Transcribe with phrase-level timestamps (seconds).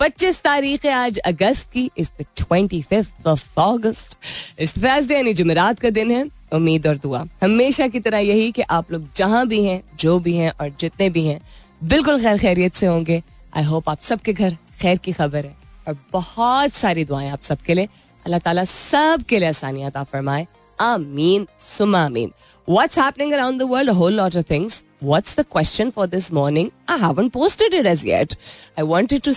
[0.00, 4.18] पच्चीस तारीख है आज अगस्त की, इस ट्वेंटी फिफ्थ ऑफ़ अगस्त
[4.60, 8.62] इस थर्सडे यानी जुमेरात का दिन है, उम्मीद और दुआ हमेशा की तरह यही कि
[8.62, 11.40] आप लोग जहाँ भी हैं, जो भी हैं और जितने भी हैं,
[11.84, 13.22] बिल्कुल खैर खैरियत से होंगे
[13.56, 15.56] आई होप आप सबके घर खैर की खबर है
[15.88, 17.88] और बहुत सारी दुआएँ आप सबके लिए
[18.24, 20.46] अल्लाह ताला सब के लिए आसानियात आप फरमाए
[20.80, 22.32] आमीन सुमा आमीन
[22.68, 23.88] happening around the world?
[23.88, 24.82] A whole lot of things.
[25.00, 26.70] What's the question for this morning?
[26.88, 28.34] I haven't posted it as yet.
[28.76, 29.34] I wanted to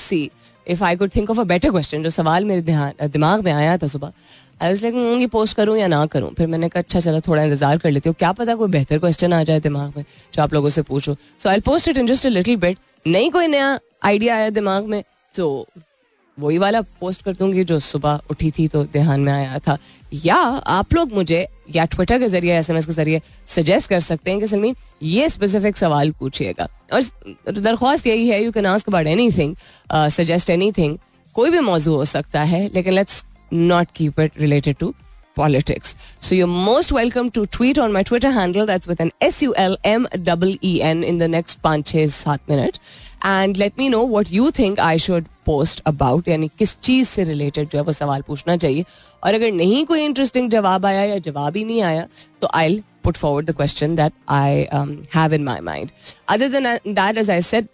[0.75, 3.87] see I could think of a better question जो सवाल मेरे दिमाग में आया था
[3.87, 4.11] सुबह
[4.61, 6.33] I was like ये post करूँ या ना करूँ?
[6.35, 9.33] फिर मैंने कहा अच्छा चलो, थोड़ा इंतज़ार कर लेती हूँ। क्या पता कोई बेहतर क्वेश्चन
[9.33, 10.03] आ जाए दिमाग में,
[10.33, 11.15] जो आप लोगों से पूछो.
[11.43, 14.85] So I post it in just a little bit नहीं कोई नया आइडिया आया दिमाग
[14.85, 15.03] में
[15.35, 15.67] तो
[16.39, 19.77] वही वाला पोस्ट कर दूँगी जो सुबह उठी थी तो ध्यान में आया था
[20.13, 23.21] या आप लोग मुझे, या ट्विटर के ज़रिए एसएमएस के ज़रिए
[23.55, 28.51] सजेस्ट कर सकते हैं कि सलमीन, ये स्पेसिफिक सवाल पूछिएगा और दरख्वास्त यही है you
[28.51, 29.55] can ask about anything
[29.91, 30.97] suggest anything
[31.35, 33.23] कोई भी मौजू हो सकता है, लेकिन let's
[33.53, 34.93] not keep it related to
[35.37, 35.91] politics.
[36.19, 38.65] So you're most welcome to tweet on my Twitter handle.
[38.69, 42.07] That's with an S U L M E E N, in the next पाँच छः
[42.15, 42.79] सात minute
[43.25, 47.23] and let me know what you think I should post about यानी किस चीज़ से
[47.23, 48.85] related जो है वो सवाल पूछना चाहिए।
[49.23, 52.07] और अगर नहीं कोई इंटरेस्टिंग जवाब आया या जवाब ही नहीं आया
[52.41, 54.65] तो I put forward the question that I
[55.15, 55.89] have in my mind
[56.29, 57.67] other than that as I said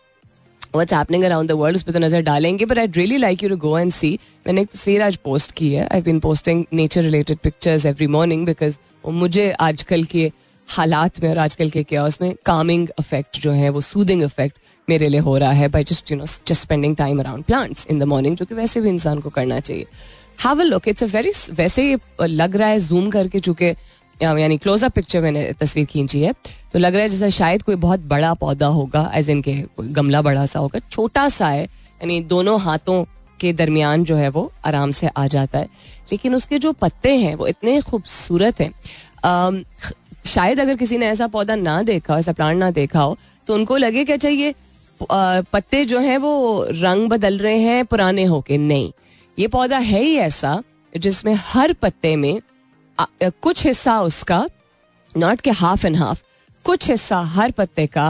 [0.74, 3.50] what's happening around the world, उस पर तो नज़र डालेंगे but I really like you
[3.50, 4.09] to go and see
[4.48, 8.46] मैंने एक तस्वीर आज post की है। I been posting nature related pictures every morning
[8.46, 10.32] because वो मुझे आजकल के
[10.68, 14.58] हालात में और आजकल के क्या उसमें कामिंग इफ़ेक्ट जो है, वो सूदिंग इफ़ेक्ट
[14.90, 18.00] मेरे लिए हो रहा है by just you know just spending time around plants in
[18.00, 19.85] the morning जो कि वैसे भी इंसान को करना चाहिए।
[20.46, 23.69] Have a look it's a very वैसे लग रहा है जूम करके चूँकि
[24.19, 26.34] यानी क्लोजअप पिक्चर मैंने तस्वीर खींची है
[26.74, 30.45] तो लग रहा है जैसे शायद कोई बहुत बड़ा पौधा होगा एज इनके गमला बड़ा
[30.45, 33.03] सा होगा, छोटा सा है, यानी दोनों हाथों
[33.40, 35.66] के दरमियान जो है वो आराम से आ जाता है।
[36.12, 39.63] लेकिन उसके जो पत्ते हैं, वो इतने खूबसूरत हैं।
[40.25, 43.78] शायद अगर किसी ने ऐसा पौधा ना देखा, ऐसा प्लांट ना देखा हो तो उनको
[43.78, 44.53] लगे कि अच्छा ये
[45.01, 48.91] पत्ते जो हैं वो रंग बदल रहे हैं, पुराने होके। नहीं,
[49.38, 50.61] ये पौधा है ही ऐसा
[50.94, 52.41] जिसमें हर पत्ते में
[53.22, 54.45] कुछ हिस्सा उसका
[55.17, 56.22] नॉट के हाफ़ एंड हाफ़
[56.66, 58.07] कुछ हिस्सा हर पत्ते का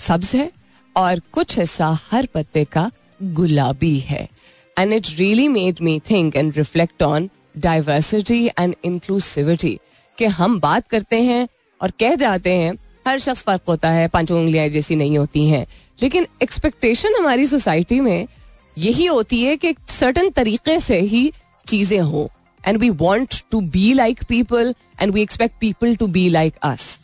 [0.00, 0.50] सब्ज है
[0.96, 2.90] और कुछ हिस्सा हर पत्ते का
[3.22, 4.28] गुलाबी है।
[4.76, 9.78] And it really made me think and reflect on diversity and inclusivity
[10.18, 11.46] कि हम बात करते हैं
[11.80, 12.74] और कह जाते हैं
[13.06, 15.66] हर शख्स फ़र्क होता है, पाँचों उंगलियाँ जैसी नहीं होती हैं।
[15.98, 18.26] लेकिन एक्सपेक्टेशन हमारी सोसाइटी में
[18.78, 21.30] यही होती है कि सर्टन तरीके से ही
[21.66, 22.26] चीज़ें हों।
[22.64, 26.98] And we want to be like people and we expect people to be like us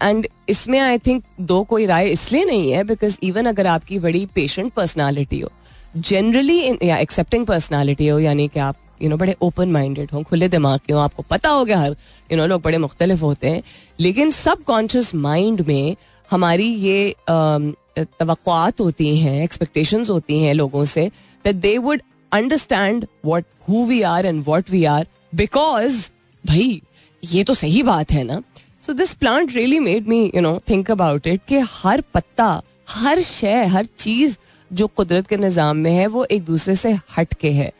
[0.00, 4.24] and इसमें आई थिंक दो कोई राय इसलिए नहीं है बिकॉज़ इवन अगर आपकी बड़ी
[4.34, 5.50] पेशेंट पर्सनैलिटी हो
[5.98, 10.48] जनरली या एक्सेप्टिंग पर्सनैलिटी हो, यानी कि आप यू नो बड़े ओपन माइंडेड हों, खुले
[10.48, 11.96] दिमाग के हों, आपको पता हो गया हर
[12.30, 13.62] यू नो लोग बड़े मुख्तलिफ़ होते हैं,
[14.00, 15.96] लेकिन सब कॉन्शियस माइंड में
[16.30, 21.06] हमारी ये तो होती हैं एक्सपेक्टेशंस होती हैं लोगों से
[21.44, 26.10] that they would understand what who we are and what we are because
[26.44, 26.80] भाई,
[27.22, 28.40] ये तो सही बात है ना?
[28.86, 33.20] So this plant really made me you know think about it कि हर पत्ता, हर
[33.22, 34.36] शय, हर चीज़
[34.70, 37.70] जो कुदरत के निज़ाम में है, वो एक दूसरे से हट के है।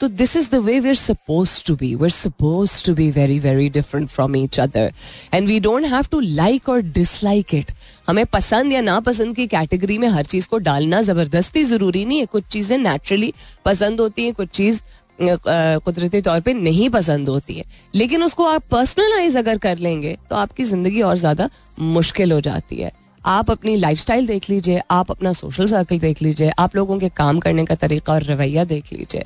[0.00, 3.10] तो this is the way we are suppose to be we are suppose to be
[3.10, 4.92] very very different from each other
[5.34, 7.72] and we don't have to like और डिसलाइक इट
[8.08, 12.26] हमें पसंद या नापसंद की कैटेगरी में हर चीज़ को डालना ज़बरदस्ती ज़रूरी नहीं है।
[12.26, 13.32] कुछ चीज़ें नेचुरली
[13.64, 14.80] पसंद होती हैं, कुछ चीज़
[15.18, 17.64] कुदरती तौर पे नहीं पसंद होती है।
[17.94, 21.48] लेकिन उसको आप पर्सनलाइज अगर कर लेंगे तो आपकी ज़िंदगी और ज़्यादा
[21.80, 22.92] मुश्किल हो जाती है।
[23.26, 27.38] आप अपनी लाइफस्टाइल देख लीजिए आप अपना सोशल सर्कल देख लीजिए आप लोगों के काम
[27.40, 29.24] करने का तरीका और रवैया देख लीजिए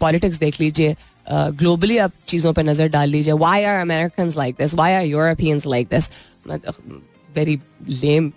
[0.00, 0.96] पॉलिटिक्स देख लीजिए
[1.30, 5.66] ग्लोबली आप चीज़ों पर नज़र डाल लीजिए why are American like this why are Europeans
[5.66, 6.10] like this
[7.36, 7.58] very
[7.88, 8.32] lame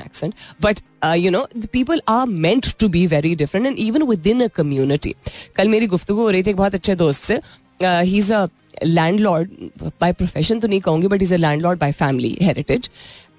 [0.00, 0.34] accent.
[0.60, 4.42] But, uh, you know, the people are meant to be very different and even within
[4.42, 5.14] a community.
[5.56, 7.40] कल मेरी गुफ्तु हो रही थी एक बहुत अच्छे दोस्त से
[7.82, 8.46] ही is a
[9.20, 9.50] landlord
[10.00, 12.90] by profession तो नहीं कहूँगी but is a landlord by family heritage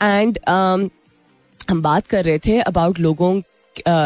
[0.02, 3.40] and हम बात कर रहे थे अबाउट लोगों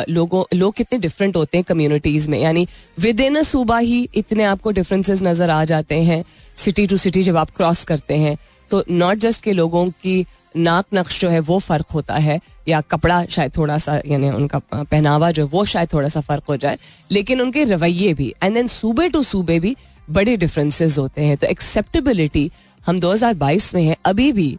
[0.09, 2.67] लोगों, लोग कितने डिफरेंट होते हैं कम्युनिटीज में। यानी
[2.99, 6.23] विद इन अ सूबा ही इतने आपको डिफरेंसेस नज़र आ जाते हैं
[6.57, 8.37] सिटी टू सिटी जब आप क्रॉस करते हैं।
[8.71, 10.25] तो नॉट जस्ट के लोगों की
[10.57, 14.59] नाक नक्श जो है वो फ़र्क होता है, या कपड़ा शायद थोड़ा सा, यानी उनका
[14.73, 16.77] पहनावा जो है वो शायद थोड़ा सा फ़र्क हो जाए,
[17.11, 19.75] लेकिन उनके रवैये भी। एंड देन सूबे टू सूबे भी
[20.09, 22.49] बड़े डिफरेंसेस होते हैं। तो एक्सेप्टेबिलिटी
[22.85, 24.55] हम 2022 में है। अभी भी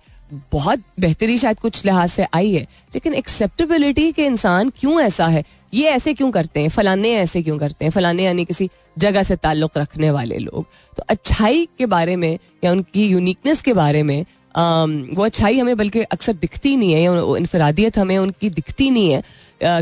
[0.53, 2.63] बहुत बेहतरी शायद कुछ लिहाज से आई है।
[2.95, 5.45] लेकिन एक्सेप्टेबिलिटी के इंसान क्यों ऐसा है?
[5.75, 6.69] ये ऐसे क्यों करते हैं?
[6.69, 7.93] फलाने ऐसे क्यों करते हैं?
[7.93, 8.69] फलाने यानी किसी
[8.99, 10.65] जगह से ताल्लुक रखने वाले लोग।
[10.97, 14.25] तो अच्छाई के बारे में या उनकी यूनिकनेस के बारे में
[14.55, 19.23] वो अच्छाई हमें बल्कि अक्सर दिखती नहीं है या इनफरादियत हमें उनकी दिखती नहीं है।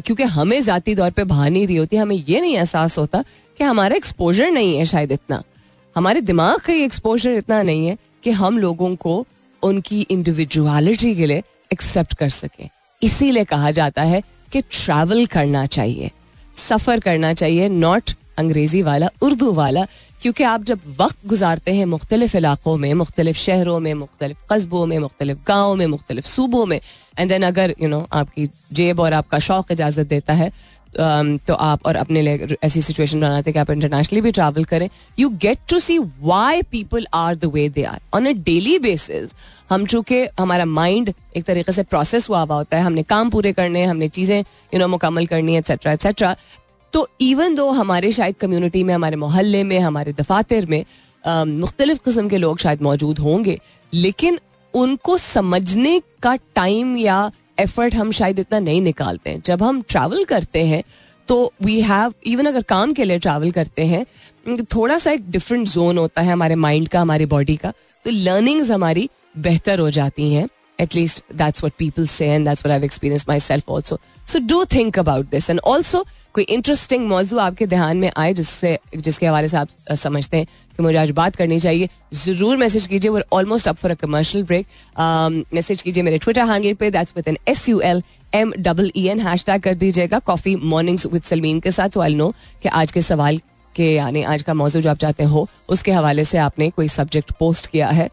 [0.00, 3.22] क्योंकि हमें ज़ाती तौर पर नहीं रही होती हमें ये नहीं एहसास होता
[3.58, 5.42] कि हमारा एक्सपोजर नहीं है शायद इतना।
[5.96, 9.26] हमारे दिमाग का एक्सपोजर इतना नहीं है कि हम लोगों को
[9.62, 11.42] उनकी इंडिविजुअलिटी के लिए
[11.72, 12.68] एक्सेप्ट कर सकें।
[13.02, 14.22] इसीलिए कहा जाता है
[14.52, 16.10] कि ट्रैवल करना चाहिए।
[16.56, 19.86] सफ़र करना चाहिए नॉट अंग्रेज़ी वाला, उर्दू वाला,
[20.22, 24.98] क्योंकि आप जब वक्त गुजारते हैं मुख्तलिफ़ इलाकों में, मुख्तलिफ़ शहरों में, मुख्तलिफ़ कस्बों में,
[24.98, 26.80] मुख्तलिफ़ गाँव में, मुख्तलिफ़ सूबों में
[27.18, 30.52] एंड देन अगर यू नो आपकी जेब और आपका शौक इजाज़त देता है
[30.96, 35.28] तो आप और अपने लिए ऐसी सिचुएशन बनाते कि आप इंटरनेशनली भी ट्रैवल करें। You
[35.42, 39.30] get to see why people are the way they are on a daily basis
[39.70, 43.52] हम चूँकि हमारा माइंड एक तरीके से प्रोसेस हुआ हुआ होता है। हमने काम पूरे
[43.52, 46.36] करने हमने चीज़ें यू नो मुकम्मल करनी एक्सेट्रा एक्सेट्रा
[46.92, 50.84] तो इवन दो हमारे शायद कम्युनिटी में हमारे मोहल्ले में हमारे दफातर में
[51.24, 53.58] um, मुख्तलिफ़ किस्म के लोग शायद मौजूद होंगे
[53.92, 54.38] लेकिन
[54.74, 57.30] उनको समझने का टाइम या
[57.62, 60.82] एफर्ट हम शायद इतना नहीं निकालते हैं। जब हम ट्रैवल करते हैं
[61.28, 65.68] तो वी हैव इवन अगर काम के लिए ट्रैवल करते हैं थोड़ा सा एक डिफरेंट
[65.68, 67.70] जोन होता है हमारे माइंड का, हमारी बॉडी का।
[68.04, 70.48] तो लर्निंग्स हमारी बेहतर हो जाती हैं।
[70.80, 74.98] That's what people say and that's what I have experience myself also so do think
[74.98, 76.04] about this and also
[76.34, 80.46] कोई इंटरेस्टिंग मौजू आपके ध्यान में आए जिससे, जिसके हवाले से आप समझते हैं
[80.76, 84.44] कि मुझे आज बात करनी चाहिए, ज़रूर मैसेज कीजिए। वो almost up for a commercial
[84.44, 84.66] break
[85.54, 88.02] message कीजिए मेरे ट्विटर हैंडल पे that's with N S U L
[88.34, 92.14] M double E N hashtag कर दीजिएगा कॉफ़ी मॉर्निंग्स विद सलमीन के साथ। तो आई
[92.14, 92.32] नो
[92.62, 93.40] कि आज के सवाल
[93.76, 97.32] के यानी आज का मौजूद जो आप चाहते हो उसके हवाले से आपने कोई सब्जेक्ट
[97.38, 98.08] पोस्ट किया है।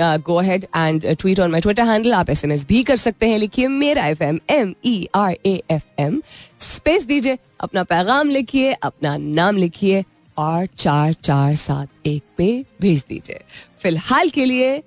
[0.00, 3.28] Go ahead and tweet on my Twitter handle आप एस एम एस भी कर सकते
[3.28, 6.22] हैं लिखिए मेरा F M M E R A F M
[6.60, 10.04] space दीजिए अपना पैगाम लिखिए अपना नाम लिखिए
[10.36, 13.40] और चार चार सात एक पे भेज दीजिए।
[13.82, 14.78] फ़िलहाल के लिए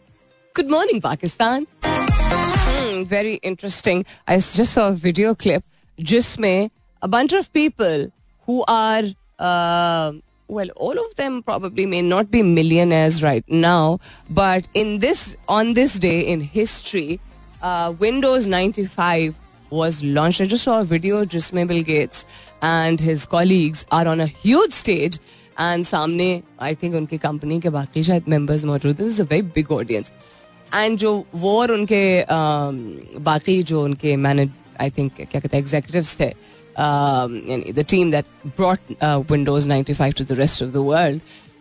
[0.56, 1.68] good morning Pakistan.
[3.12, 5.64] Very interesting I just video clip
[6.00, 6.70] जिसमें
[7.02, 8.04] bunch of people
[8.48, 13.99] who are uh, well all of them probably may not be millionaires right now
[14.31, 17.21] but in this on this day in history
[17.63, 19.39] uh, windows 95
[19.71, 22.27] was launched i just saw a video जिसमें bill gates
[22.63, 25.19] and his colleagues are on a huge stage
[25.61, 29.43] and सामने I think उनकी company के बाकी शायद members मौजूद हैं is a very
[29.55, 30.13] big audience
[30.75, 34.51] and जो वो और उनके um, बाकी जो उनके मैनेज
[34.81, 36.33] आई थिंक क्या कहते हैं एग्जीक्यूटिव्स थे
[36.79, 38.25] The team that
[38.57, 38.93] brought
[39.31, 41.21] Windows 95 to the rest of the world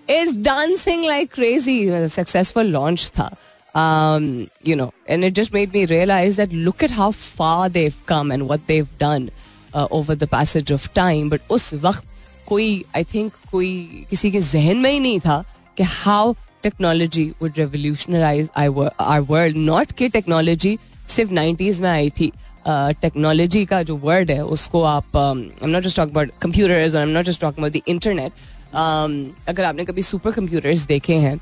[0.09, 1.79] is dancing like crazy
[2.09, 3.29] successful launch था
[3.75, 8.05] um, you know, and it just made me realize that look at how far they've
[8.05, 9.29] come and what they've done
[9.73, 11.29] uh, over the passage of time.
[11.29, 12.05] But उस वक्त
[12.47, 15.43] कोई I think कोई किसी के जहन में ही नहीं था
[15.77, 20.77] कि how technology would revolutionise our world not कि टेक्नोलॉजी
[21.15, 22.31] सिर्फ नाइन्टीज में आई थी
[22.66, 27.08] टेक्नोलॉजी uh, का जो वर्ड है उसको आप I not just talk about computers am
[27.08, 28.32] not just talk about the internet
[29.48, 31.36] अगर आपने कभी सुपर कंप्यूटर्स देखे हैं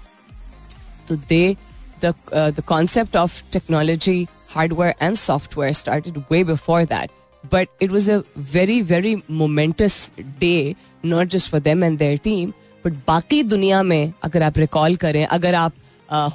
[1.09, 1.57] तो they
[2.05, 7.11] the concept of technology hardware and software started way before that
[7.53, 8.21] but it was a
[8.53, 12.53] very very momentous day not just for them and their team
[12.85, 15.73] but बाकी दुनिया में अगर आप रिकॉल करें अगर आप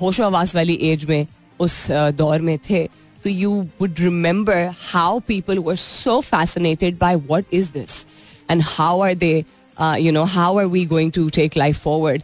[0.01, 1.25] होशो आवास वाली एज में
[1.59, 2.87] उस दौर में थे
[3.23, 8.05] तो you would remember how people were so fascinated by what is this
[8.51, 9.33] and how are they
[9.77, 12.23] you know how are we going to take life forward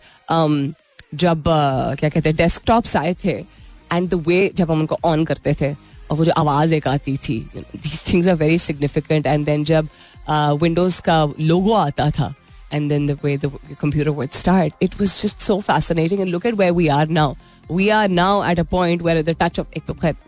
[1.15, 3.33] जब uh, क्या कहते हैं डेस्कटॉप्स आए थे
[3.93, 7.15] एंड द वे जब हम उनको on करते थे और वो जो आवाज़ एक आती
[7.27, 9.87] थी these things are very significant and then जब
[10.61, 12.33] विंडोज़ का लोगो आता था
[12.71, 13.49] and then the way the
[13.79, 14.73] computer would start.
[14.81, 16.21] It was just so fascinating.
[16.21, 17.37] And look at where we are now.
[17.70, 19.66] We are now at a point where at the touch of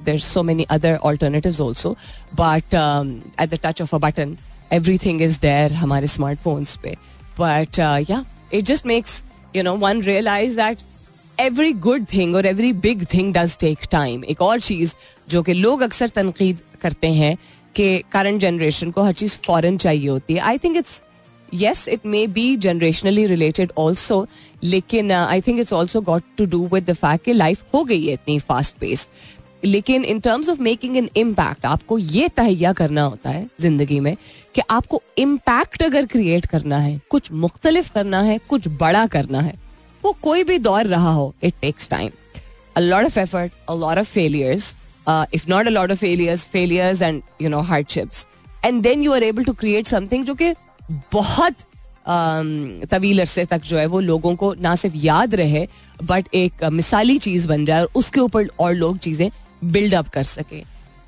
[0.05, 1.97] there's so many other alternatives also,
[2.37, 4.39] but um, at the touch of a button,
[4.71, 5.69] everything is there.
[5.69, 6.97] हमारे smartphones पे.
[7.37, 8.23] But uh, yeah,
[8.53, 9.23] it just makes
[9.55, 10.85] you know one realize that
[11.41, 14.95] every good thing और every big thing does take time एक और चीज
[15.29, 17.37] जो कि लोग अक्सर तनकीद करते हैं
[17.77, 21.01] कि करंट जनरेशन को हर चीज फॉरन चाहिए होती है I think it's
[21.54, 24.26] yes it may be generationally related also
[24.64, 28.40] लेकिन I think it's also got to do with कि लाइफ हो गई है इतनी
[28.40, 29.36] फास्ट पेस्ड
[29.66, 34.16] लेकिन in terms of making an impact आपको ये तहैया करना होता है ज़िंदगी में
[34.56, 39.54] कि आपको इम्पैक्ट अगर क्रिएट करना है, कुछ मुख्तलिफ़ करना है, कुछ बड़ा करना है,
[40.04, 42.12] वो कोई भी दौर रहा हो it takes time
[42.78, 44.74] a lot of effort a lot of failures
[45.10, 48.26] if not a lot of failures failures and you know hardships
[48.66, 50.54] and then you are able to create something जो कि
[51.14, 51.56] बहुत
[52.92, 55.68] तवील अरसे तक जो है वो लोगों को ना सिर्फ़ याद रहे
[56.04, 59.30] बट एक मिसाली चीज़ बन जाए और उसके ऊपर और लोग चीज़ें
[59.64, 60.64] बिल्डअप कर सके।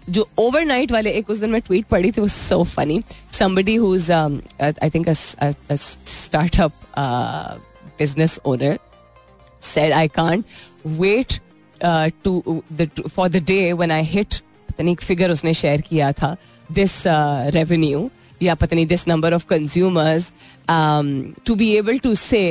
[0.09, 3.95] जो ओवरनाइट वाले एक उस दिन मैं ट्वीट पढ़ी थी वो so funny somebody who
[3.95, 6.71] is I think startup
[7.99, 8.77] business owner
[10.15, 10.45] can't
[10.99, 11.33] wait
[11.81, 16.11] uh, to the for the day when I hit पता नहीं फिगर उसने शेयर किया
[16.11, 16.35] था
[16.71, 17.03] दिस
[17.55, 18.09] रेवेन्यू
[18.41, 20.31] या पता नहीं this number of consumers
[21.45, 22.43] to be able to say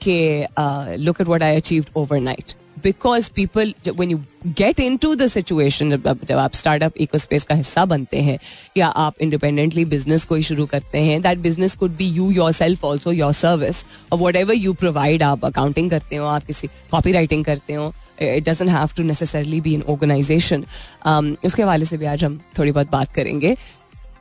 [0.00, 2.52] look at what I achieved overnight
[2.84, 4.18] because people when you
[4.58, 8.38] get into the situation जब आप स्टार्टअप इकोस्पेस का हिस्सा बनते हैं,
[8.76, 13.12] या आप इंडिपेंडेंटली बिज़नेस कोई शुरू करते हैं that business could be you yourself also
[13.12, 17.44] your service और वट एवर यू प्रोवाइड आप अकाउंटिंग करते हो, आप किसी कॉपी राइटिंग
[17.44, 20.64] करते हो it doesn't have to necessarily be in organization
[21.44, 23.56] उसके हवाले से भी आज हम थोड़ी बहुत बात करेंगे।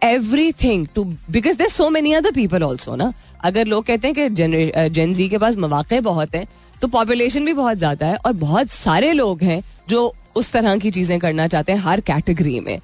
[0.64, 3.12] Everything to because there so many other people also ना
[3.44, 6.46] अगर लोग कहते हैं कि जेन जी के पास मौाक़े बहुत हैं
[6.82, 10.92] तो पॉपुलेशन भी बहुत ज़्यादा है और बहुत सारे लोग हैं जो उस तरह की
[10.92, 12.80] चीज़ें करना चाहते हैं हर कैटेगरी में।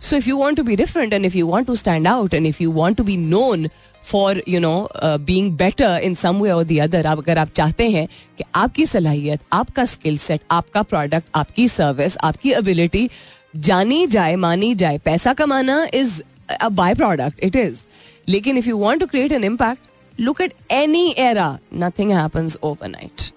[0.00, 2.46] So if you want to be different and if you want to stand out and
[2.46, 3.68] if you want to be known
[4.04, 7.88] for you know being better in some way और दी अदर आप, अगर आप चाहते
[7.90, 8.06] हैं
[8.38, 13.08] कि आपकी सलाहियत, आपका स्किल सेट आपका प्रोडक्ट आपकी सर्विस आपकी एबिलिटी
[13.58, 16.22] जानी जाए, मानी जाए, पैसा कमाना is
[16.61, 17.79] a byproduct it is
[18.29, 23.31] लेकिन if you want to create an impact look at any era nothing happens overnight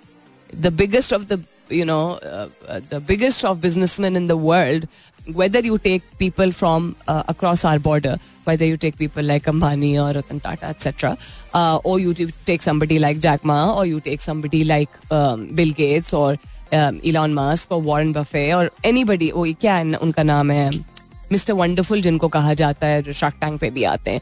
[0.63, 4.87] the biggest of the you know uh, uh, the biggest of businessmen in the world
[5.33, 9.95] whether you take people from uh, across our border whether you take people like Ambani
[10.03, 11.17] or Ratan Tata etc
[11.55, 15.73] uh, or you take somebody like Jack Ma or you take somebody like um, Bill
[15.73, 16.37] Gates or
[16.73, 20.71] um, Elon Musk or Warren Buffett or anybody वो क्या है उनका नाम है
[21.32, 24.22] Mister Wonderful, जिनको कहा जाता है, जो शार्क टैंक पे भी आते हैं।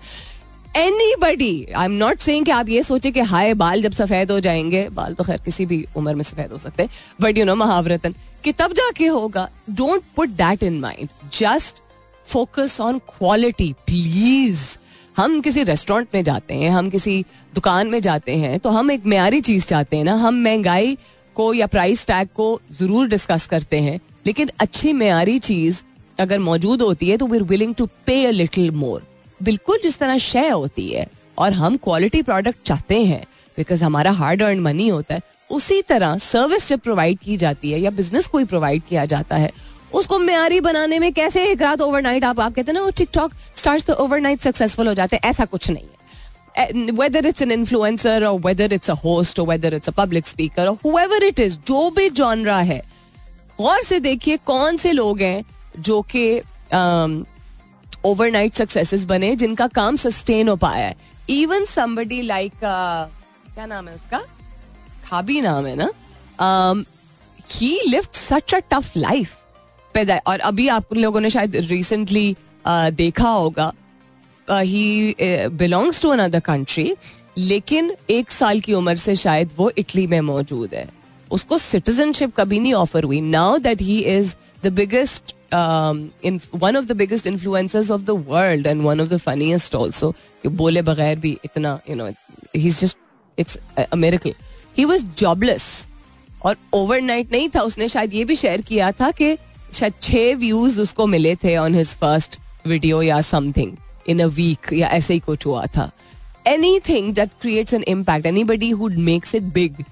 [1.15, 4.87] Anybody I am not saying आप ये सोचे कि हाय, बाल जब सफ़ेद हो जाएँगे,
[4.91, 6.89] बाल तो खैर किसी भी उम्र में सफ़ेद हो सकते हैं
[7.21, 11.81] बट यू नो महावरतन, कि तब जाके होगा। Don't put that in mind just
[12.27, 14.65] focus on quality please
[15.17, 17.23] हम किसी रेस्टोरेंट में जाते हैं, हम किसी
[17.53, 20.97] दुकान में जाते हैं तो हम एक म्यारी चीज़ चाहते हैं ना। हम महँगाई
[21.35, 25.81] को या प्राइस टैग को ज़रूर डिस्कस करते हैं, लेकिन अच्छी म्यारी चीज़
[26.19, 29.03] अगर मौजूद होती है तो वी आर विलिंग टू पे अ लिटिल मोर
[29.39, 31.07] बिल्कुल जिस तरह शय होती है
[31.37, 33.23] और हम क्वालिटी प्रोडक्ट चाहते हैं
[33.57, 35.21] बिकॉज़ हमारा हार्ड अर्न मनी होता है,
[35.51, 39.51] उसी तरह सर्विस जब प्रोवाइड की जाती है या बिज़नेस कोई प्रोवाइड किया जाता है,
[39.93, 43.31] उसको म्यारी बनाने में कैसे एक रात ओवरनाइट आप आप कहते हैं ना, वो टिकटॉक
[43.87, 48.39] तो ओवरनाइट सक्सेसफुल हो जाते हैं, ऐसा कुछ नहीं है। वेदर इट्स एन इन्फ्लुएंसर और
[48.41, 51.89] वेदर इट्स अ होस्ट और whether it's a public speaker और हुएवर इट इज़ जो
[51.91, 52.81] भी जॉनरा है,
[53.59, 55.43] गौर से देखिए कौन से लोग हैं
[55.79, 56.39] जो कि
[58.05, 60.95] ओवरनाइट सक्सेसेस बने जिनका काम सस्टेन हो पाया है।
[61.29, 64.21] इवन समबडी लाइक क्या नाम है उसका?
[65.05, 65.89] खाबी नाम है ना?
[67.51, 69.35] He lived such a tough life
[69.95, 73.71] पैदा और अभी आप लोगों ने शायद रिसेंटली uh, देखा होगा।
[74.47, 75.15] He
[75.51, 76.95] belongs to another country
[77.37, 80.87] लेकिन एक साल की उम्र से शायद वो इटली में मौजूद है।
[81.31, 86.91] उसको सिटीजनशिप कभी नहीं ऑफ़र हुई। Now that he is the biggest one of the
[86.97, 90.11] biggest influencers of the world and one of the funniest also
[90.43, 92.07] कि बोले बगैर भी इतना you know
[92.55, 92.97] he just
[93.37, 93.59] it's
[93.91, 94.33] a miracle
[94.77, 95.87] he was jobless
[96.45, 99.37] और overnight नहीं था उसने शायद ये भी शेयर किया था कि
[99.73, 103.75] शायद छह व्यूज़ उसको मिले थे ऑन हिज फ़र्स्ट वीडियो या समथिंग
[104.09, 105.91] इन अ वीक या ऐसे ही कुछ हुआ था
[106.79, 109.83] anything that creates an impact anybody who makes it big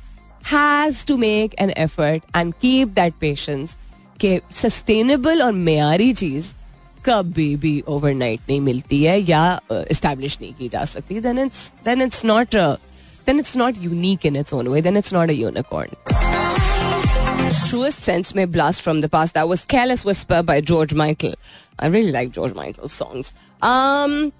[0.51, 3.77] has to make an effort and keep that patience
[4.21, 6.53] के सस्टेनेबल और मेयारी चीज़
[7.05, 12.01] कभी भी ओवरनाइट नहीं मिलती है या इस्टेब्लिश नहीं की जा सकती then it's then
[12.01, 12.55] it's not
[13.27, 14.81] then it's not unique in its own way.
[14.81, 15.89] Then it's not a unicorn.
[17.67, 19.33] Truest sense may blast from the past.
[19.33, 21.33] That was Careless Whisper by George Michael.
[21.79, 23.33] I really like George Michael's songs.
[23.61, 24.31] Um,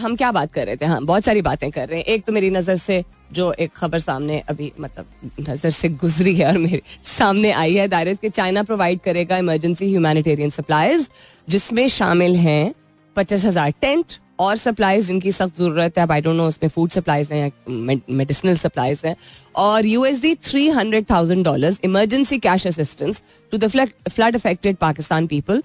[0.00, 2.32] हम क्या बात कर रहे थे हाँ बहुत सारी बातें कर रहे हैं एक तो
[2.32, 6.82] मेरी नज़र से जो एक खबर सामने अभी मतलब नज़र से गुजरी है और मेरे
[7.08, 11.08] सामने आई है दायरे कि चाइना प्रोवाइड करेगा इमरजेंसी ह्यूमैनिटेरियन सप्लाईज
[11.48, 12.74] जिसमें शामिल हैं
[13.16, 17.32] पचास हज़ार टेंट और सप्लाईज जिनकी सख्त ज़रूरत है। आई डोंट नो उसमें फ़ूड सप्लाईज
[17.32, 19.14] हैं या मेडिसिनल सप्लाईज हैं।
[19.56, 25.62] और USD three hundred thousand dollar emergency cash assistance to the flood affected Pakistan people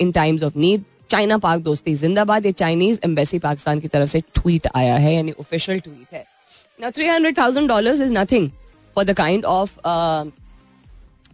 [0.00, 4.20] in times of need China Pak दोस्ती जिंदाबाद, ये चाइनीज़ एम्बेसी पाकिस्तान की तरफ़ से
[4.34, 6.24] ट्वीट आया है, यानी ऑफिशियल ट्वीट है।
[6.78, 8.52] Now, 300,000 dollars is nothing
[8.96, 10.26] for the kind of uh,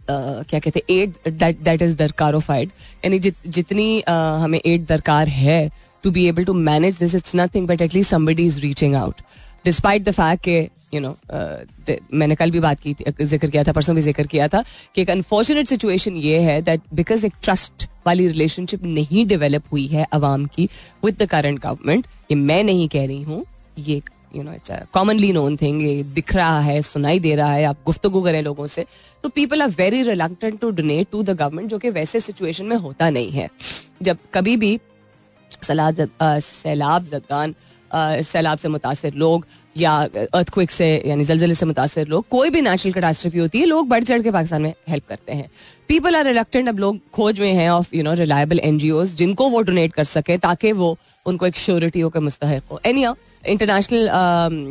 [0.07, 2.69] uh, क्या कहते हैं एड दैट दैट इज़ दरकारोफाइड
[3.05, 5.69] यानी जित, जितनी uh, हमें एड दरकार है
[6.03, 9.21] to be able to manage this it's nothing but at least somebody is reaching out
[9.65, 10.57] despite the fact के
[10.93, 11.15] यू नो
[12.13, 14.63] मैंने कल भी बात की ज़िक्र किया था परसों भी ज़िक्र किया था
[14.95, 19.87] कि एक अनफॉर्चुनेट सिचुएशन ये है दैट बिकॉज़ एक ट्रस्ट वाली रिलेशनशिप नहीं डेवलप हुई
[19.87, 20.69] है अवाम की
[21.05, 23.45] विद द करंट गवर्नमेंट ये मैं नहीं कह रही हूँ
[23.79, 24.01] ये
[24.35, 27.77] you know it's commonly known thing ये दिख रहा है, सुनाई दे रहा है, आप
[27.85, 28.85] गुफ्तगु करें लोगों से
[29.23, 32.75] तो people are very reluctant to donate to the government जो कि वैसे सिचुएशन में
[32.77, 33.49] होता नहीं है।
[34.01, 34.79] जब कभी भी
[35.61, 37.55] सैलाब जदगान
[37.91, 39.45] सैलाब से मुतासर लोग
[39.77, 43.87] या अर्थक्विक से, यानी जलजले से मुतासर लोग, कोई भी नेचुरल कैटास्ट्रफी होती है, लोग
[43.89, 45.49] बढ़ चढ़ के पाकिस्तान में हेल्प करते हैं।
[45.87, 49.61] पीपल आर रिलक्टेंट अब लोग खोज में हैं of you know reliable N जिनको वो
[49.61, 53.03] डोनेट कर सके, ताकि वो, उनको एक श्योरिटी हो, के मुस्तक हो। एनी
[53.47, 54.09] इंटरनेशनल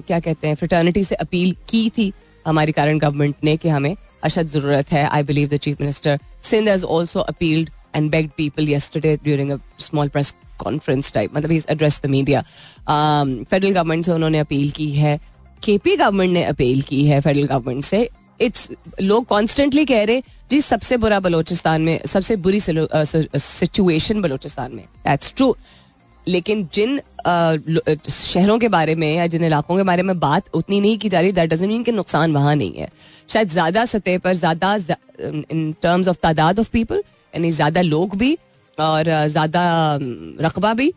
[0.07, 2.13] क्या कहते हैं फ्रटर्निटी से अपील की थी
[2.47, 6.69] हमारी करंट गवर्नमेंट ने कि हमें अशद ज़रूरत है। I believe the chief minister Sindh
[6.69, 11.61] has also appealed and begged people yesterday during a small press conference type मतलब he
[11.71, 15.19] address the media federal government से उन्होंने अपील की है।
[15.63, 18.09] केपी गवर्नमेंट ने अपील की है फेडरल गवर्नमेंट से।
[18.41, 18.69] It's
[19.01, 25.35] लोग कॉन्स्टेंटली कह रहे जी सबसे बुरा बलोचिस्तान में, सबसे बुरी सिचुएशन बलोचिस्तान में। दैट्स
[25.37, 25.57] ट्रू
[26.27, 27.01] लेकिन जिन
[28.11, 31.21] शहरों के बारे में या जिन इलाकों के बारे में बात उतनी नहीं की जा
[31.21, 32.89] रही दैट डजंट मीन कि नुकसान वहाँ नहीं है।
[33.29, 34.75] शायद ज़्यादा सतह पर, ज़्यादा
[35.21, 38.37] इन टर्म्स ऑफ़ तादाद ऑफ़ पीपल यानी ज़्यादा लोग भी
[38.79, 39.63] और ज़्यादा
[40.41, 40.93] रकबा भी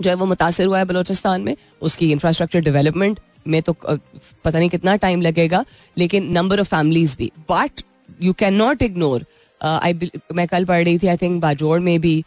[0.00, 4.68] जो है वो मुतासर हुआ है बलोचिस्तान में। उसकी इंफ्रास्ट्रक्चर डेवलपमेंट में तो पता नहीं
[4.68, 5.64] कितना टाइम लगेगा,
[5.96, 7.82] लेकिन नंबर ऑफ़ फैमिलीज़ भी। But
[8.22, 9.24] you can not ignore
[9.60, 12.22] I मैं कल पढ़ रही थी आई थिंक बाजोड़ में भी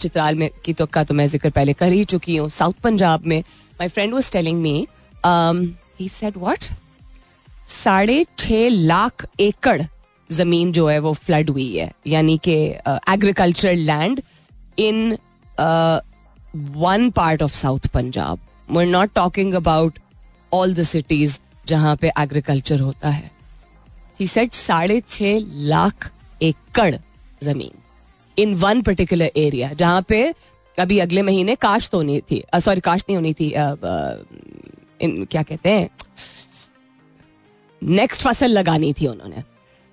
[0.00, 3.26] चित्राल में की तो का तो मैं ज़िक्र पहले कर ही चुकी हूँ। साउथ पंजाब
[3.26, 4.86] में my friend was telling me
[6.00, 6.64] he said what
[7.72, 9.82] साढ़े छह लाख एकड़
[10.30, 12.54] ज़मीन जो है वो फ्लड हुई है। यानी कि
[13.12, 14.22] agricultural land
[14.78, 15.18] in
[16.76, 19.98] one part of South Punjab we not talking about
[20.52, 23.30] all the cities जहाँ पे एग्रीकल्चर होता है।
[24.20, 26.10] ही सेट साढ़े छह लाख
[26.42, 26.94] एकड़
[27.42, 27.70] ज़मीन।
[28.38, 30.22] इन वन पर्टिकुलर एरिया जहाँ पे
[30.78, 33.48] अभी अगले महीने काश्त होनी थी सॉरी काश्त नहीं होनी थी
[35.04, 35.88] इन, क्या कहते हैं
[37.82, 39.42] नेक्स्ट फ़सल लगानी थी उन्होंने।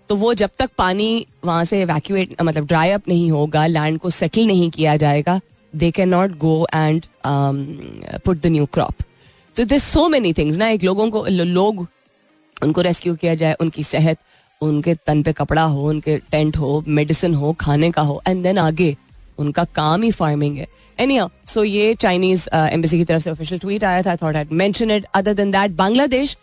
[0.10, 4.10] तो वो जब तक पानी वहाँ से वैक्यूएट मतलब ड्राई अप नहीं होगा लैंड को
[4.10, 5.40] सेटल नहीं किया जाएगा
[5.74, 9.04] they can not go and put the new crop
[9.56, 11.88] तो दिस सो मेनी थिंग्स ना, एक लोगों को लोग
[12.58, 14.18] उनको रेस्क्यू किया जाए, उनकी सेहत
[14.62, 18.58] उनके तन पे कपड़ा हो उनके टेंट हो मेडिसिन हो खाने का हो एंड देन
[18.58, 18.96] आगे
[19.40, 20.68] उनका काम ही फ़ार्मिंग है।
[21.00, 24.46] एनी सो ये चाइनीज़ एम्बेसी uh, की तरफ़ से ऑफिशियल ट्वीट आया था thought I
[24.52, 26.38] mention it other than that Bangladesh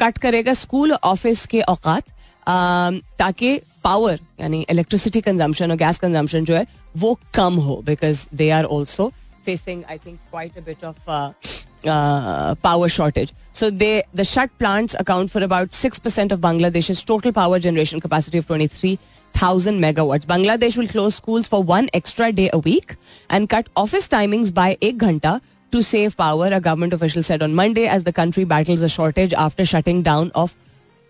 [0.00, 6.44] cut करेगा स्कूल ऑफ़िस के औकात um, ताकि पावर यानी इलेक्ट्रिसिटी कंजम्पशन और गैस कंजम्पशन
[6.44, 9.12] जो है वो कम हो because they are also
[9.46, 13.33] facing I think quite a bit of uh, uh, power shortage.
[13.53, 18.37] So they the shut plants account for about 6% of Bangladesh's total power generation capacity
[18.37, 20.25] of 23,000 megawatts.
[20.25, 22.95] Bangladesh will close schools for one extra day a week
[23.29, 25.39] and cut office timings by एक घंटा
[25.71, 29.33] to save power, a government official said on Monday as the country battles a shortage
[29.33, 30.55] after shutting down of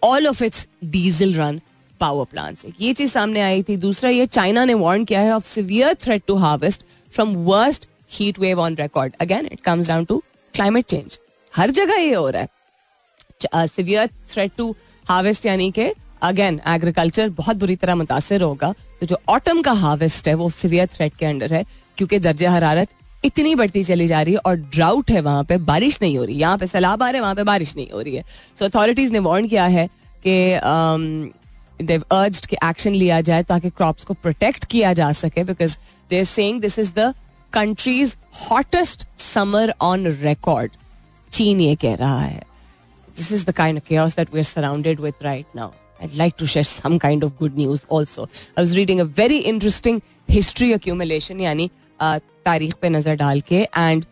[0.01, 1.62] all of its diesel run
[1.99, 5.45] power plants ये चीज सामने आई थी दूसरा ये China ने warn किया है of
[5.45, 6.84] severe threat to harvest
[7.15, 7.88] from worst
[8.19, 10.21] heat wave on record again it comes down to
[10.54, 11.18] climate change
[11.52, 17.56] हर जगह ये हो रहा है। सिवियर थ्रेट टू हार्वेस्ट यानी कि अगेन एग्रीकल्चर बहुत
[17.56, 21.52] बुरी तरह मुतासर होगा। तो जो ऑटम का हार्वेस्ट है, वो सिवियर थ्रेट के अंडर
[21.52, 21.64] है,
[21.98, 22.88] क्योंकि दर्जा हरारत
[23.24, 26.36] इतनी बढ़ती चली जा रही है और ड्राउट है वहाँ पे, बारिश नहीं हो रही।
[26.36, 28.24] यहाँ पे सैलाब आ रहे हैं, वहाँ पे बारिश नहीं हो रही है।
[28.58, 29.88] सो अथॉरिटीज ने वार्न किया है
[30.26, 31.34] कि
[31.80, 35.76] देव अर्ज्ड कि एक्शन लिया जाए ताकि क्रॉप्स को प्रोटेक्ट किया जा सके because
[36.10, 37.12] they saying this is the
[37.54, 40.72] countries hottest summer on record
[41.32, 42.42] चीन ये कह रहा है
[43.16, 45.70] this is the kind of chaos that we're surrounded with right now.
[46.00, 48.28] I'd like to share some kind of good news also.
[48.56, 51.70] I was reading a very interesting history accumulation यानी
[52.44, 54.04] तारीख पे नज़र डाल के एंड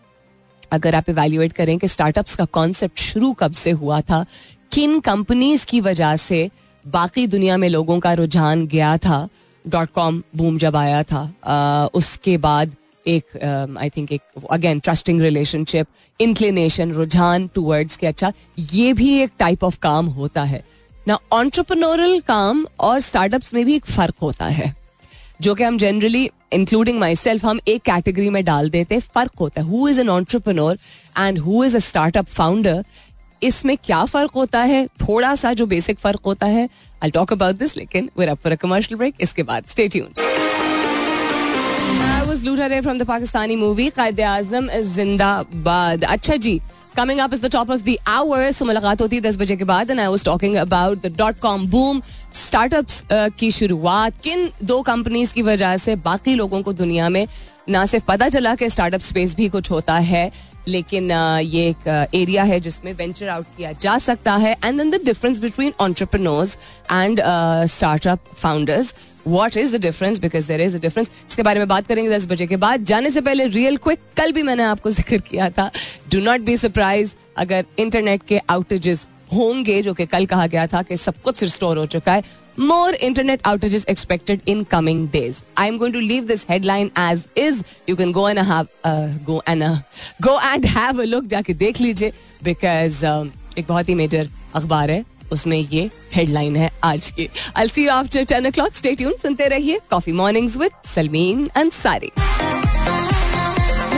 [0.72, 4.24] अगर आप evaluate करें कि स्टार्टअप्स का कॉन्सेप्ट शुरू कब से हुआ था
[4.72, 6.50] किन कंपनीज़ की वजह से
[6.84, 9.28] बाकी दुनिया में लोगों का रुझान गया था
[9.64, 12.76] डॉट कॉम बूम जब आया था आ, उसके बाद
[13.06, 13.36] एक
[13.78, 15.86] आई um, थिंक एक अगेन ट्रस्टिंग रिलेशनशिप
[16.20, 18.32] इंक्लिनेशन रुझान टूवर्ड्स के अच्छा
[18.72, 20.62] ये भी एक टाइप ऑफ़ काम होता है।
[21.08, 24.74] ना ऑन्टरप्रनोरल काम और स्टार्टअप्स में भी एक फ़र्क होता है।
[25.40, 29.60] जो कि हम जनरली इंक्लूडिंग माई सेल्फ हम एक कैटेगरी में डाल देते फ़र्क होता
[29.60, 30.78] है। Who is an entrepreneur
[31.18, 32.84] and who is a startup founder
[33.42, 34.86] इसमें क्या फ़र्क होता है?
[34.86, 36.68] थोड़ा सा जो बेसिक फ़र्क होता है।
[37.02, 40.39] आई टॉक अबाउट दिस लेकिन we're up for a commercial break इसके बाद stay tuned
[42.30, 46.04] was Luta Ray from the Pakistani movie Qaid Azam, Zindabad.
[46.06, 46.60] अच्छा जी
[46.96, 49.64] coming up is the top of the hour so मुलाकात होती है दस बजे के
[49.64, 52.00] बाद and I was talking about the dot com boom
[52.36, 53.02] startups
[53.38, 57.26] की शुरुआत किन दो कंपनीज़ की वजह से बाकी लोगों को दुनिया में
[57.68, 60.30] ना सिर्फ़ पता चला कि स्टार्टअप स्पेस भी कुछ होता है
[60.68, 64.56] लेकिन ये एक एरिया है जिसमें वेंचर आउट किया जा सकता है.
[64.64, 66.56] And the difference between entrepreneurs
[66.92, 67.20] and
[67.68, 68.94] startup founders
[69.26, 72.26] what is the difference because there is a difference इसके बारे में बात करेंगे दस
[72.26, 72.84] बजे के बाद.
[72.84, 75.70] जाने से पहले रियल क्विक कल भी मैंने आपको ज़िक्र किया था.
[76.12, 80.82] डू नॉट बी सरप्राइज़ अगर इंटरनेट के आउटेजेस होंगे, जो कि कल कहा गया था
[80.82, 82.22] कि सब कुछ रिस्टोर हो चुका है।
[82.58, 86.90] More internet outage is expected in coming days I am going to leave this headline
[86.98, 88.38] as is you can go and
[89.24, 89.40] go
[90.22, 92.12] go and have a look जाके देख लीजिए
[92.44, 97.86] बिकॉज़ um, एक बहुत ही मेजर अखबार है। उसमें ये हेडलाइन है आज की। I
[97.86, 102.10] after ten o'clock stay tuned सुनते रहिए coffee mornings with Salmeen Ansari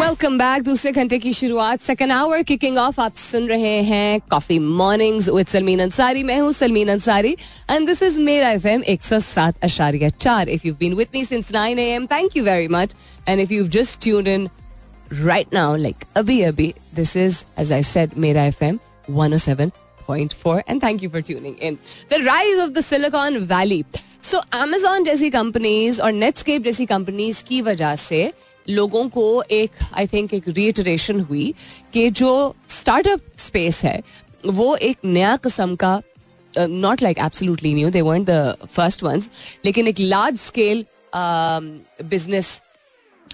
[0.03, 4.59] welcome back दूसरे घंटे की शुरुआत सेकेंड आवर किकिंग ऑफ़ आप सुन रहे हैं coffee
[4.59, 7.31] mornings with Salmeen Ansari मैं हूँ Salmeen Ansari
[7.71, 12.37] and this is मेरा F M if you been with me since nine a thank
[12.37, 12.95] you very much
[13.29, 14.49] and if you just tune in
[15.15, 18.79] right now like अभी अभी this is as I said मेरा F M
[19.11, 19.73] one o seven
[20.09, 21.79] point four and thank you for tuning in
[22.11, 23.85] the rise of the Silicon Valley
[24.23, 28.33] so Amazon जैसी companies और Netscape जैसी companies की वजह से
[28.66, 31.53] लोगों को एक आई थिंक एक रिएटरेशन हुई
[31.92, 34.03] कि जो स्टार्टअप स्पेस है,
[34.46, 36.01] वो एक नया किस्म का
[36.55, 39.31] not like absolutely new they were the first ones
[39.64, 42.61] लेकिन एक लार्ज स्केल बिज़नेस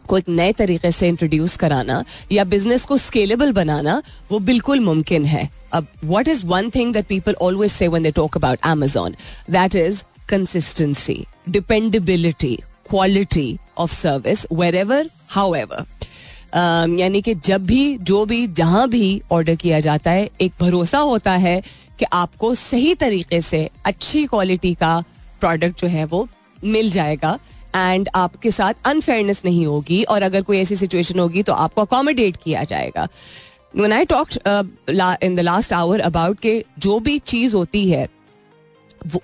[0.09, 5.25] को एक नए तरीके से इंट्रोड्यूस कराना या बिज़नेस को स्केलेबल बनाना, वो बिल्कुल मुमकिन
[5.25, 9.15] है। अब what is one thing that people always say when they talk about Amazon
[9.51, 12.59] that is consistency dependability
[12.91, 15.11] quality of service wherever
[15.55, 15.87] however
[17.01, 21.33] यानी कि जब भी, जो भी, जहाँ भी ऑर्डर किया जाता है, एक भरोसा होता
[21.33, 21.61] है
[21.99, 24.99] कि आपको सही तरीके से अच्छी क्वालिटी का
[25.41, 26.29] प्रोडक्ट जो है वो
[26.65, 27.39] मिल जाएगा
[27.77, 32.37] एंड आपके साथ अनफेयरनेस नहीं होगी और अगर कोई ऐसी सिचुएशन होगी तो आपको अकोमोडेट
[32.37, 33.09] किया जाएगा।
[33.77, 34.39] When I talked
[35.23, 38.07] in the last hour about के जो भी चीज़ होती है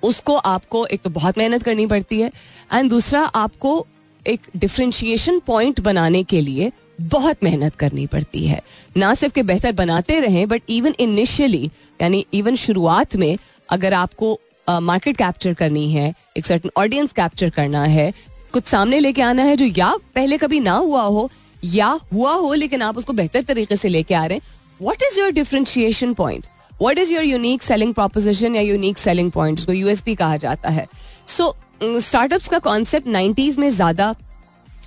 [0.02, 2.30] उसको आपको एक तो बहुत मेहनत करनी पड़ती है
[2.72, 3.86] एंड दूसरा आपको
[4.26, 8.62] एक डिफ्रेंशिएशन पॉइंट बनाने के लिए बहुत मेहनत करनी पड़ती है।
[8.96, 11.70] ना सिर्फ़ के बेहतर बनाते रहें बट इवन इनिशियली
[12.02, 13.38] यानी इवन शुरुआत में
[13.70, 18.12] अगर आपको मार्केट uh, कैप्चर करनी है एक सर्टन ऑडियंस कैप्चर करना है
[18.52, 21.30] कुछ सामने लेके आना है जो या पहले कभी ना हुआ हो
[21.64, 24.44] या हुआ हो लेकिन आप उसको बेहतर तरीके से लेके आ रहे हैं
[24.82, 26.46] what is your differentiation point
[26.84, 30.86] what is your unique selling proposition या यूनिक सेलिंग पॉइंट जिसको यूएसपी कहा जाता है।
[31.28, 34.14] सो स्टार्टअप्स का कॉन्सेप्ट नाइन्टीज में ज़्यादा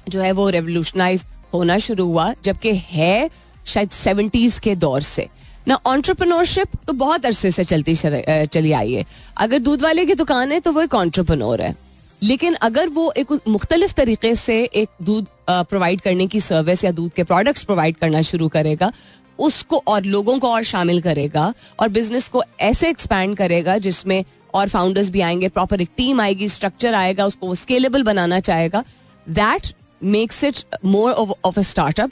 [0.10, 3.30] जो है वो रेवोल्यूशनाइज होना शुरू हुआ, जबकि है
[3.66, 5.28] शायद सेवेंटीज के दौर से।
[5.68, 9.06] ना ऑन्टरप्रनोरशिप तो बहुत अरसे से चलती चली आई है।
[9.38, 11.76] अगर दूध वाले की दुकान है तो वो एक ऑन्टरप्रनोर है।
[12.22, 17.12] लेकिन अगर वो एक मुख्तलिफ़ तरीके से एक दूध प्रोवाइड करने की सर्विस या दूध
[17.14, 18.92] के प्रोडक्ट्स प्रोवाइड करना शुरू करेगा
[19.40, 24.24] उसको और लोगों को और शामिल करेगा और बिज़नेस को ऐसे एक्सपैंड करेगा जिसमें
[24.54, 28.84] और फाउंडर्स भी आएँगे प्रॉपर एक टीम आएगी स्ट्रक्चर आएगा, उसको स्केलेबल बनाना चाहेगा।
[29.28, 32.12] That makes it more of a startup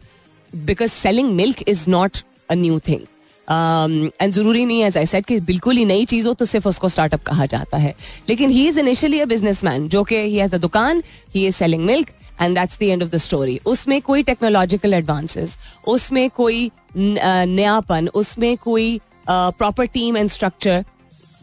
[0.54, 2.18] because selling milk is not
[2.50, 3.02] a new thing
[3.48, 7.24] and ज़रूरी नहीं है सेट कि बिल्कुल ही नई चीज़ हो तो सिर्फ़ उसको स्टार्टअप
[7.24, 7.94] कहा जाता है।
[8.30, 11.04] लेकिन he is initially a businessman जो कि ही हैज़ अ दुकान
[11.36, 12.10] he is selling milk
[12.42, 15.58] and that's the end of the story उसमें कोई टेक्नोलॉजिकल एडवांसेस
[15.88, 20.84] उसमें कोई नयापन, उसमें कोई proper team and structure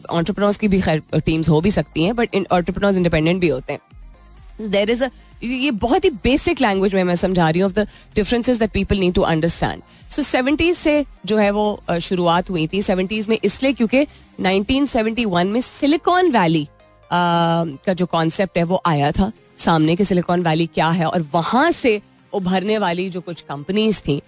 [0.09, 3.79] entrepreneurs की भी खैर टीम्स हो भी सकती हैं बट ऑन्टरप्रनोर्स इंडिपेंडेंट भी होते हैं।
[4.61, 5.09] देर इज़ अ
[5.43, 8.97] ये बहुत ही बेसिक लैंग्वेज में मैं समझा रही हूँ of the differences that people
[8.97, 13.73] need to understand so seventies से जो है वो शुरुआत हुई थी सेवेंटीज में इसलिए
[13.73, 14.05] क्योंकि
[14.41, 16.67] 1971 में सिलिकॉन वैली
[17.11, 21.71] का जो कॉन्सेप्ट है वो आया था। सामने के सिलिकॉन वैली क्या है और वहाँ
[21.71, 22.01] से
[22.33, 24.21] उभरने वाली जो कुछ कंपनीज़ थी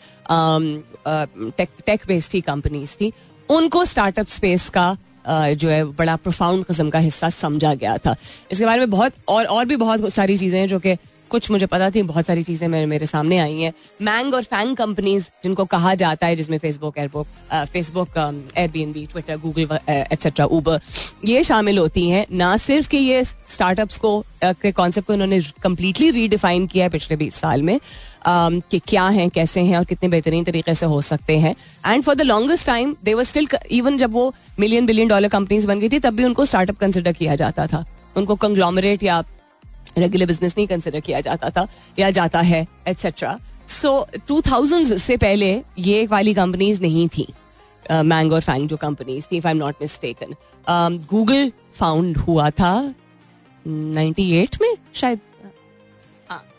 [1.88, 3.12] टेक बेस्ड थी कंपनीज़ थी,
[3.50, 4.96] उनको स्टार्टअप स्पेस का
[5.28, 8.16] जो है, बड़ा प्रोफाउंड कस्म का हिस्सा समझा गया था।
[8.52, 10.96] इसके बारे में बहुत, और और भी बहुत सारी चीज़ें हैं जो कि
[11.30, 14.76] कुछ मुझे पता थी, बहुत सारी चीज़ें मेरे मेरे सामने आई हैं। मैंग और फैंग
[14.78, 17.28] कंपनीज़ जिनको कहा जाता है, जिसमें Facebook yearbook
[17.74, 18.18] Facebook
[18.58, 20.80] Airbnb Twitter Google etcetera Uber
[21.26, 26.10] ये शामिल होती हैं। ना सिर्फ़ कि ये स्टार्टअप्स को के कॉन्सेप्ट को इन्होंने कम्प्लीटली
[26.12, 27.80] रीडिफाइन किया है पिछले बीस साल में
[28.28, 32.16] कि क्या हैं, कैसे हैं और कितने बेहतरीन तरीके से हो सकते हैं। And for
[32.16, 35.90] the longest time they were still even जब वो मिलियन बिलियन डॉलर कंपनीज़ बन गई
[35.90, 37.86] थी, तब भी उनको स्टार्टअप कंसिडर किया जाता था।
[38.18, 39.24] उनको कंग्लोमरेट या
[39.98, 41.68] रेगुलर बिज़नेस नहीं कंसिडर किया जाता था
[42.00, 43.38] या जाता है एट्सेट्रा
[43.72, 43.92] सो
[44.28, 47.28] टू थाउज़ेंड से पहले ये वाली कंपनीज़ नहीं थी.
[47.86, 50.36] मैंग और फैंग जो कंपनीज़ थी if I am not mistaken
[51.10, 52.74] Google found हुआ था
[53.66, 55.20] 98 में शायद.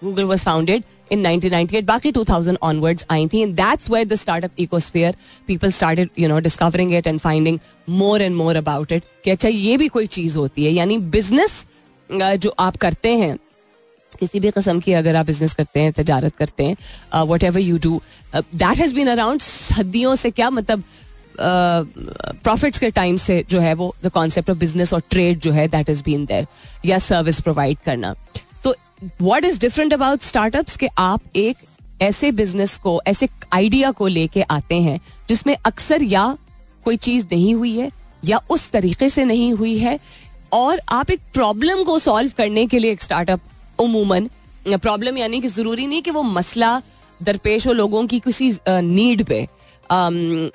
[0.05, 4.61] गूगल वॉज़ फाउंडेड इन 1998 बाकी 2000 ऑनवर्ड्स आई थी and that's where the startup
[4.61, 5.17] ecosphere
[5.49, 9.49] people started you know discovering it and finding more and more about it कि अच्छा
[9.49, 11.65] ये भी कोई चीज़ होती है, यानी बिज़नेस
[12.11, 13.37] जो आप करते हैं,
[14.13, 18.01] किसी भी कस्म की अगर आप बिज़नेस करते हैं, तजारत करते हैं whatever you do
[18.35, 20.85] that has been around सदियों से क्या मतलब
[21.39, 25.67] प्रॉफिट्स के टाइम से जो है वो द कॉन्सेप्ट ऑफ़ बिज़नेस और ट्रेड जो है
[25.69, 26.47] दैट इज़ बीन देयर
[26.87, 28.15] या सर्विस प्रोवाइड करना।
[28.65, 31.57] तो what is different about startups के आप एक
[32.03, 36.37] ऐसे बिज़नेस को, ऐसे आइडिया को लेके आते हैं, जिसमें अक्सर या
[36.85, 37.91] कोई चीज़ नहीं हुई है,
[38.25, 39.99] या उस तरीके से नहीं हुई है
[40.53, 44.29] और आप एक प्रॉब्लम को सॉल्व करने के लिए एक स्टार्टअप उमूमन
[44.69, 46.81] प्रॉब्लम यानी कि ज़रूरी नहीं कि वो मसला
[47.21, 49.47] दरपेश हो लोगों की किसी नीड पे।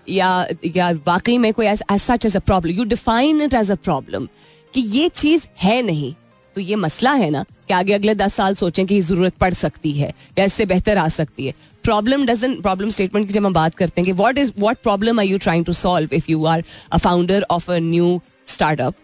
[0.10, 4.28] या या वाकई में कोई such as a problem you define it as a problem
[4.74, 6.14] कि ये चीज़ है नहीं
[6.56, 9.92] तो ये मसला है ना कि आगे अगले दस साल सोचें कि ज़रूरत पड़ सकती
[9.92, 13.76] है, या इससे बेहतर आ सकती है। प्रॉब्लम डजन प्रॉब्लम स्टेटमेंट की जब हम बात
[13.76, 16.64] करते हैं कि what is what problem are you trying to solve if you are
[16.92, 18.96] a founder of a new startup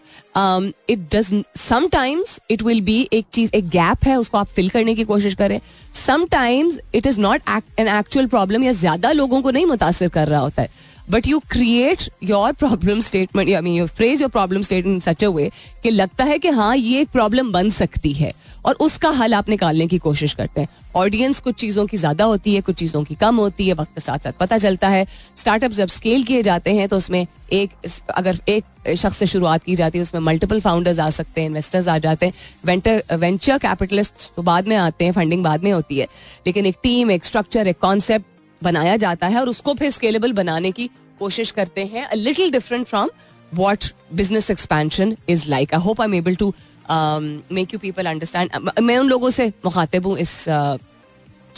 [0.90, 4.94] it does sometimes it will be एक चीज़, एक गैप है, उसको आप फिल करने
[4.94, 5.60] की कोशिश करें।
[5.96, 7.48] Sometimes it is not
[7.78, 10.68] an actual problem या ज़्यादा लोगों को नहीं मुतासर कर रहा होता है।
[11.10, 15.28] But you create your problem statement I mean you phrase your problem statement such a
[15.28, 15.50] way
[15.82, 18.32] कि लगता है कि हाँ ये एक प्रॉब्लम बन सकती है।
[18.64, 22.54] और उसका हल आप निकालने की कोशिश करते हैं। ऑडियंस कुछ चीज़ों की ज़्यादा होती
[22.54, 25.70] है, कुछ चीज़ों की कम होती है, वक्त के साथ साथ पता चलता है। स्टार्टअप
[25.72, 27.70] जब स्केल किए जाते हैं तो उसमें एक
[28.10, 31.88] अगर एक शख्स से शुरुआत की जाती है, उसमें मल्टीपल फाउंडर्स आ सकते हैं इन्वेस्टर्स
[31.88, 32.32] आ जाते हैं।
[33.16, 36.06] वेंचर कैपिटलिस्ट तो बाद में आते हैं फंडिंग बाद में होती है।
[36.46, 38.26] लेकिन एक टीम एक स्ट्रक्चर एक कॉन्सेप्ट
[38.62, 42.86] बनाया जाता है और उसको फिर स्केलेबल बनाने की कोशिश करते हैं। A little different
[42.86, 43.10] from
[43.54, 46.54] what business expansion is like I hope I am able to
[47.52, 50.78] make you people understand मैं उन लोगों से मुखातिब हूँ इस uh,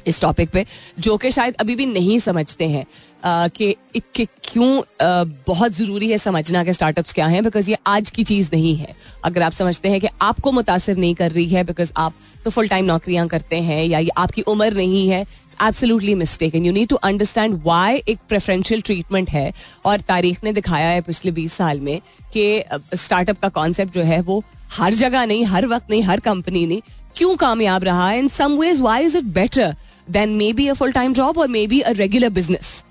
[0.07, 0.67] इस टॉपिक पे
[0.99, 6.19] जो कि शायद अभी भी नहीं समझते हैं uh, कि, क्यों uh, बहुत ज़रूरी है
[6.19, 9.89] समझना कि स्टार्टअप्स क्या हैं बिकॉज़ ये आज की चीज़ नहीं है। अगर आप समझते
[9.89, 13.57] हैं कि आपको मुतासर नहीं कर रही है बिकॉज़ आप तो फुल टाइम नौकरियाँ करते
[13.57, 15.25] हैं या ये आपकी उम्र नहीं है
[15.62, 19.53] absolutely mistake and you need to understand why एक प्रेफरेंशियल ट्रीटमेंट है
[19.85, 22.01] और तारीख ने दिखाया है पिछले बीस साल में
[22.33, 22.62] कि
[22.94, 24.42] स्टार्टअप का कॉन्सेप्ट जो है वो
[24.73, 26.81] हर जगह नहीं, हर वक्त नहीं, हर कंपनी नहीं,
[27.16, 28.11] क्यों कामयाब रहा?
[28.11, 29.75] है in some ways why is it better
[30.09, 32.83] than maybe a full time job और maybe a regular business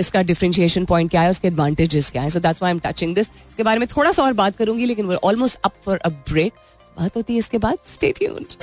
[0.00, 2.30] इसका डिफ्रेंशिएशन पॉइंट क्या है, उसके एडवांटेजेस क्या है?
[2.30, 5.06] So that's I am touching this इसके बारे में थोड़ा सा और बात करूँगी, लेकिन
[5.06, 6.52] वो almost up for a break
[6.98, 8.56] बात होती है इसके बाद stay tuned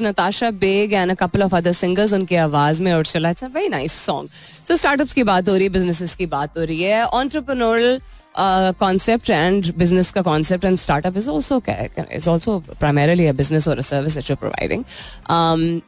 [0.00, 3.46] Natasha Big and a couple of other singers उनके आवाज़ में और चला। It's a
[3.54, 4.28] very nice song
[4.68, 8.00] तो स्टार्टअप्स की बात हो रही है बिजनेसेस की बात हो रही है। ऑन्टरप्रनोरल
[8.80, 13.82] कॉन्सेप्ट एंड बिज़नेस का concept and startup is also is also primarily a business और
[13.82, 14.84] सर्विस दैट यू प्रोवाइडिंग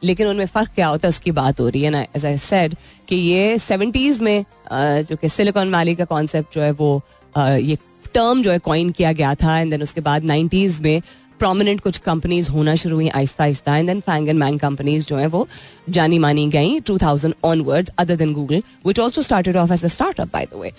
[0.03, 2.75] लेकिन उनमें फ़र्क क्या होता है उसकी बात हो रही है ना। एज आई सेड
[3.09, 7.01] कि ये सेवेंटीज़ में uh, जो कि सिलिकॉन वैली का कॉन्सेप्ट जो है वो
[7.37, 7.77] uh, ये
[8.15, 11.01] टर्म जो है कॉइन किया गया था एंड देन उसके बाद नाइन्टीज़ में
[11.39, 15.15] प्रोमिनेंट कुछ कंपनीज़ होना शुरू हुई, आहिस्ता आहिस्ता and then FAANG and MAANG companies जो
[15.17, 15.47] है वो
[15.89, 19.87] जानी मानी गई two thousand onwards other than Google which also started off as a
[19.87, 20.71] startup by the way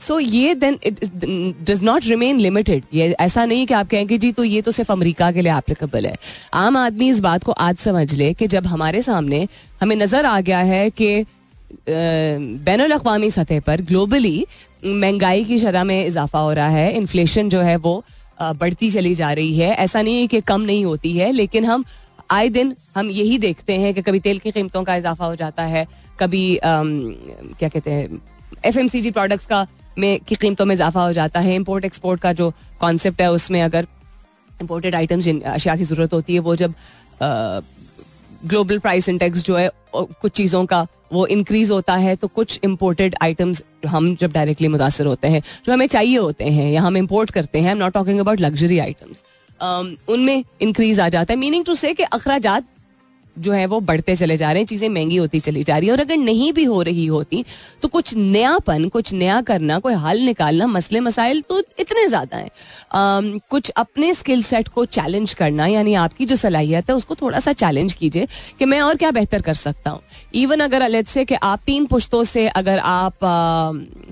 [0.00, 1.04] so ये then it
[1.70, 4.92] does not remain limited ये ऐसा नहीं कि आप कहेंगे जी तो ये तो सिर्फ़
[4.92, 6.16] अमेरिका के लिए एप्लीकेबल है।
[6.54, 9.46] आम आदमी इस बात को आज समझ ले कि जब हमारे सामने
[9.80, 11.24] हमें नज़र आ गया है कि
[11.88, 14.46] बैन अवी सतह पर ग्लोबली
[14.82, 18.02] महँगाई की शरह में इजाफा हो रहा है इन्फ्लेशन जो है वो
[18.40, 21.84] बढ़ती चली जा रही है। ऐसा नहीं है कि कम नहीं होती है, लेकिन हम
[22.30, 25.62] आए दिन हम यही देखते हैं कि कभी तेल की कीमतों का इजाफा हो जाता
[25.64, 25.86] है,
[26.20, 28.20] कभी क्या कहते हैं
[28.64, 29.66] F M C G products का
[29.98, 33.60] में की कीमतों में इजाफा हो जाता है। इम्पोर्ट एक्सपोर्ट का जो कॉन्सेप्ट है, उसमें
[33.62, 33.86] अगर
[34.60, 36.74] इम्पोर्टेड आइटम्स जिन अशिया की ज़रूरत होती है, वो जब
[38.44, 43.14] ग्लोबल प्राइस इंडेक्स जो है कुछ चीज़ों का वो इंक्रीज होता है तो कुछ इम्पोर्टेड
[43.22, 47.30] आइटम्स हम जब डायरेक्टली मुतासर होते हैं, जो हमें चाहिए होते हैं या हम इम्पोर्ट
[47.30, 49.22] करते हैं I am not talking about luxury items
[50.08, 52.64] उनमें इंक्रीज आ जाता है। मीनिंग टू से कि अखराजात
[53.36, 55.92] जो है वो बढ़ते चले जा रहे हैं, चीज़ें महँगी होती चली जा रही है।
[55.92, 57.44] और अगर नहीं भी हो रही होती
[57.82, 63.40] तो कुछ नयापन, कुछ नया करना, कोई हल निकालना, मसले मसाइल तो इतने ज़्यादा हैं।
[63.50, 67.52] कुछ अपने स्किल सेट को चैलेंज करना, यानी आपकी जो सलाहियत है, उसको थोड़ा सा
[67.54, 68.26] चैलेंज कीजिए
[68.58, 70.00] कि मैं और क्या बेहतर कर सकता हूँ।
[70.34, 73.24] इवन अगर अलग से कि आप तीन पुश्तों से अगर आप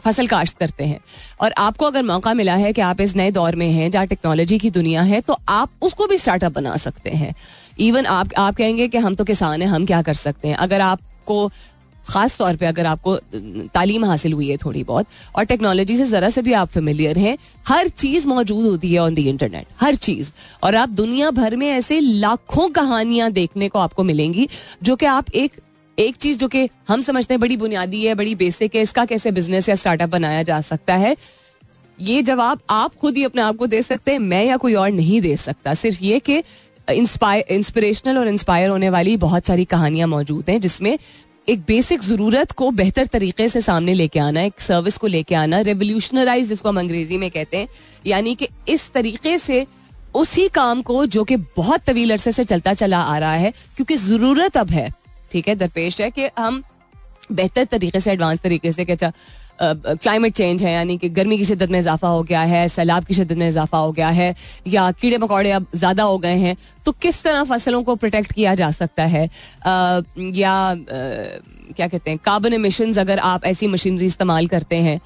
[0.05, 1.01] फ़सल काश्त करते हैं,
[1.41, 4.59] और आपको अगर मौका मिला है कि आप इस नए दौर में हैं, जहाँ टेक्नोलॉजी
[4.59, 7.35] की दुनिया है तो आप उसको भी स्टार्टअप बना सकते हैं।
[7.81, 10.55] इवन आप आप कहेंगे कि हम तो किसान हैं, हम क्या कर सकते हैं?
[10.55, 11.51] अगर आपको,
[12.09, 13.17] खास तौर पे अगर आपको,
[13.75, 17.39] तालीम हासिल हुई है थोड़ी बहुत, और टेक्नोलॉजी से जरा से भी आप फेमिलियर हैं,
[17.69, 21.69] हर चीज़ मौजूद होती है ऑन दी इंटरनेट हर चीज़। और आप दुनिया भर में
[21.69, 24.49] ऐसे लाखों कहानियाँ देखने को आपको मिलेंगी,
[24.83, 25.61] जो कि आप एक
[25.99, 29.31] एक चीज़ जो कि हम समझते हैं बड़ी बुनियादी है, बड़ी बेसिक है, इसका कैसे
[29.31, 31.17] बिज़नेस या स्टार्टअप बनाया जा सकता है।
[32.01, 34.91] ये जवाब आप खुद ही अपने आप को दे सकते हैं, मैं या कोई और
[34.91, 36.43] नहीं दे सकता। सिर्फ़ ये कि
[36.91, 40.99] इंस्पिरेशनल और इंस्पायर होने वाली बहुत सारी कहानियाँ मौजूद हैं, जिसमें
[41.49, 45.61] एक बेसिक ज़रूरत को बेहतर तरीके से सामने लेके आना, एक सर्विस को लेके आना
[45.61, 47.69] रेवोल्यूशनराइज जिसको हम अंग्रेज़ी में कहते हैं,
[48.07, 49.67] यानी कि इस तरीके से
[50.15, 53.97] उसी काम को जो कि बहुत तवील अरसे से चलता चला आ रहा है, क्योंकि
[53.97, 54.89] ज़रूरत अब है,
[55.33, 56.63] ठीक है, दरपेश है कि हम
[57.33, 59.13] बेहतर तरीके से एडवांस तरीके से अच्छा
[59.63, 63.15] क्लाइमेट चेंज है, यानी कि गर्मी की शिद्दत में इजाफा हो गया है, सैलाब की
[63.15, 64.35] शिद्दत में इजाफा हो गया है,
[64.67, 68.55] या कीड़े मकोड़े अब ज़्यादा हो गए हैं तो किस तरह फ़सलों को प्रोटेक्ट किया
[68.55, 69.25] जा सकता है?
[70.19, 70.75] या
[71.71, 74.99] क्या कहते हैं कार्बन एमिशन अगर आप ऐसी मशीनरी इस्तेमाल करते हैं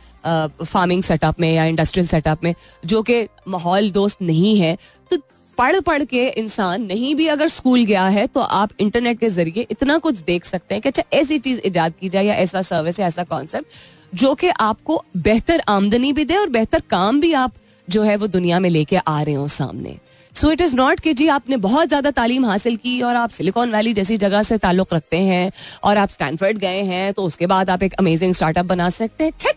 [0.62, 4.77] फ़ार्मिंग सेटअप में या इंडस्ट्रियल सेटअप में, जो कि माहौल दोस्त नहीं है
[5.11, 5.17] तो
[5.59, 9.67] पढ़ पढ़ के इंसान नहीं भी अगर स्कूल गया है तो आप इंटरनेट के ज़रिए
[9.71, 13.01] इतना कुछ देख सकते हैं कि अच्छा ऐसी चीज़ इजाद की जाए या ऐसा सर्विस
[13.01, 17.53] या ऐसा कॉन्सेप्ट जो कि आपको बेहतर आमदनी भी दे और बेहतर काम भी आप
[17.88, 19.96] जो है वो दुनिया में लेके आ रहे हो सामने।
[20.35, 23.72] सो इट इज़ नॉट कि जी आपने बहुत ज़्यादा तालीम हासिल की और आप सिलिकॉन
[23.72, 25.50] वैली जैसी जगह से ताल्लुक रखते हैं
[25.85, 29.53] और आप स्टैनफर्ड गए हैं तो उसके बाद आप एक अमेजिंग स्टार्टअप बना सकते हैं।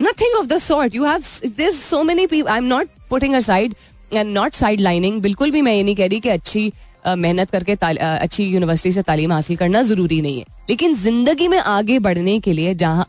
[0.00, 1.22] Nothing of the sort you have
[1.56, 3.74] this so many people I am not putting aside
[4.12, 6.72] and not sidelining बिल्कुल भी मैं ये नहीं कह रही कि अच्छी
[7.08, 11.98] मेहनत करके अच्छी यूनिवर्सिटी से तालीम हासिल करना ज़रूरी नहीं है। लेकिन ज़िंदगी में आगे
[11.98, 13.06] बढ़ने के लिए जहाँ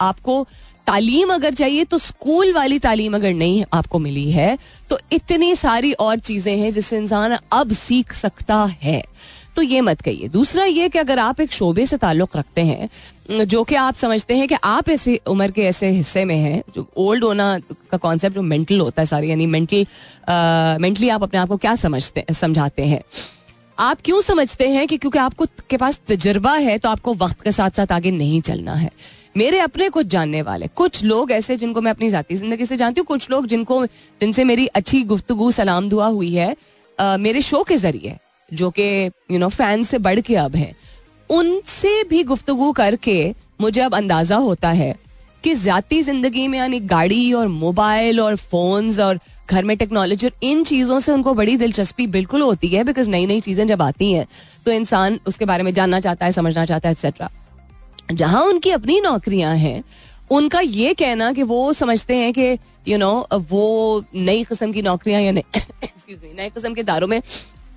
[0.00, 0.46] आपको
[0.86, 4.56] तालीम अगर चाहिए तो स्कूल वाली तालीम अगर नहीं आपको मिली है
[4.90, 9.02] तो इतनी सारी और चीज़ें हैं जिससे इंसान अब सीख सकता है।
[9.56, 12.88] तो ये मत कहिए। दूसरा ये कि अगर आप एक शोबे से ताल्लुक रखते हैं,
[13.44, 16.86] जो कि आप समझते हैं कि आप ऐसे उम्र के ऐसे हिस्से में हैं, जो
[16.96, 17.58] ओल्ड होना
[17.90, 19.86] का कॉन्सेप्ट जो मेंटल होता है सारी, यानी मेंटल
[20.80, 23.02] मेंटली आप अपने आप को क्या समझते, समझाते हैं।
[23.78, 27.52] आप क्यों समझते हैं कि क्योंकि आपको के पास तजर्बा है तो आपको वक्त के
[27.52, 28.90] साथ साथ आगे नहीं चलना है।
[29.38, 33.00] मेरे अपने कुछ जानने वाले कुछ लोग ऐसे जिनको मैं अपनी जाती ज़िंदगी से जानती
[33.00, 36.54] हूँ कुछ लोग जिनको जिनसे मेरी अच्छी गुफ्तगु सलाम दुआ हुई है
[36.98, 38.16] आ, मेरे शो के ज़रिए
[38.48, 38.88] जो कि
[39.30, 40.74] यू नो फ़ैन से बढ़ के अब है।
[41.30, 44.94] उनसे भी गुफ्तगु करके मुझे अब अंदाज़ा होता है
[45.44, 49.18] कि जाती ज़िंदगी में यानी गाड़ी और मोबाइल और फोन्स और
[49.50, 53.26] घर में टेक्नोलॉजी और इन चीज़ों से उनको बड़ी दिलचस्पी बिल्कुल होती है बिकॉज़ नई
[53.26, 54.26] नई चीज़ें जब आती हैं
[54.64, 57.30] तो इंसान उसके बारे में जानना चाहता है समझना चाहता है एक्सेट्रा
[58.12, 59.82] जहाँ उनकी अपनी नौकरियाँ हैं
[60.30, 65.20] उनका ये कहना कि वो समझते हैं कि यू नो वो नई किस्म की नौकरियाँ
[65.20, 65.44] या नए
[66.50, 67.20] किस्म के दारों में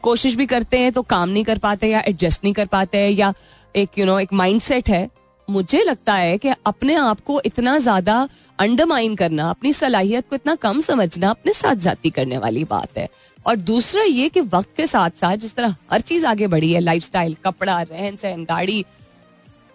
[0.02, 3.34] कोशिश भी करते हैं तो काम नहीं कर पाते या एडजस्ट नहीं कर पाते या
[3.76, 5.10] एक यू you नो know, एक माइंडसेट है।
[5.48, 8.28] मुझे लगता है कि अपने आप को इतना ज़्यादा
[8.60, 13.08] अंडरमाइन करना अपनी सलाहियत को इतना कम समझना अपने साथ जाती करने वाली बात है।
[13.46, 16.80] और दूसरा ये कि वक्त के साथ साथ जिस तरह हर चीज़ आगे बढ़ी है
[16.80, 18.84] लाइफस्टाइल कपड़ा रहन सहन गाड़ी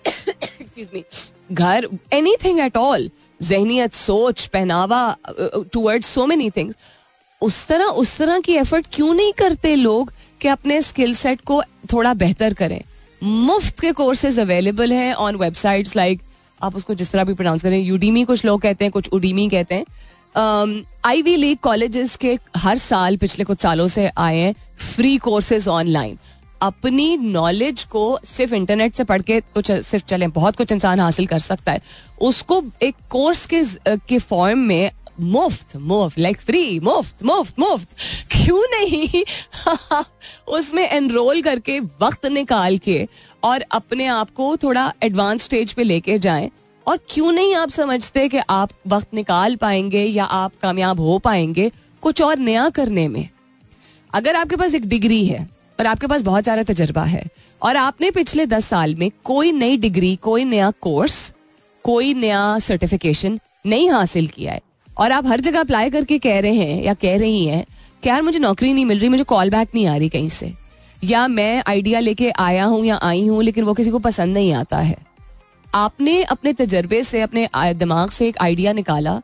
[0.28, 1.04] एक्सक्यूज मी
[1.52, 5.16] घर एनीथिंग एट ऑल जहनीत सोच, पहनावा
[5.72, 6.74] टूवर्ड सो मेनी थिंग्स
[7.42, 11.62] उस तरह उस तरह की एफर्ट क्यों नहीं करते लोग कि अपने स्किल सेट को
[11.92, 12.82] थोड़ा बेहतर करें?
[13.22, 16.20] मुफ़्त के कोर्सेज अवेलेबल हैं ऑन वेबसाइट्स लाइक
[16.62, 19.74] आप उसको जिस तरह भी प्रोनाउंस करें यूडीमी कुछ लोग कहते हैं, कुछ उडीमी कहते
[19.74, 19.84] हैं.
[21.04, 24.54] आई वी लीग कॉलेजेस के हर साल पिछले कुछ सालों से आए हैं
[24.94, 26.18] फ्री कोर्सेज ऑनलाइन
[26.62, 31.26] अपनी नॉलेज को सिर्फ़ इंटरनेट से पढ़ के तो सिर्फ़ चले, बहुत कुछ इंसान हासिल
[31.26, 31.80] कर सकता है।
[32.20, 33.62] उसको एक कोर्स के
[34.08, 34.90] के फॉर्म में
[35.20, 37.88] मुफ़्त मुफ़्त लाइक फ्री मुफ़्त मुफ़्त मुफ़्त,
[38.32, 39.24] क्यों नहीं?
[40.48, 43.06] उसमें एनरोल करके वक्त निकाल के
[43.44, 46.50] और अपने आप को थोड़ा एडवांस स्टेज पे लेके जाएँ।
[46.86, 51.70] और क्यों नहीं आप समझते कि आप वक्त निकाल पाएँगे या आप कामयाब हो पाएँगे
[52.02, 53.28] कुछ और नया करने में?
[54.14, 55.48] अगर आपके पास एक डिग्री है
[55.78, 57.24] और आपके पास बहुत सारा तजर्बा है।
[57.62, 61.32] और आपने पिछले दस साल में कोई नई डिग्री, कोई नया कोर्स,
[61.84, 64.60] कोई नया सर्टिफिकेशन नहीं हासिल किया है।
[64.98, 67.64] और आप हर जगह अप्लाई करके कह रहे हैं या कह रही हैं
[68.02, 70.52] कि यार मुझे नौकरी नहीं मिल रही, मुझे कॉल बैक नहीं आ रही कहीं से।
[71.04, 74.52] या मैं आइडिया लेके आया हूँ या आई हूँ, लेकिन वो किसी को पसंद नहीं
[74.54, 74.96] आता है।
[75.74, 79.20] आपने अपने तजर्बे से, अपने दिमाग से एक आइडिया निकाला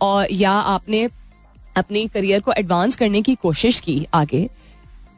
[0.00, 1.08] और या आपने
[1.76, 4.48] अपनी करियर को एडवांस करने की कोशिश की आगे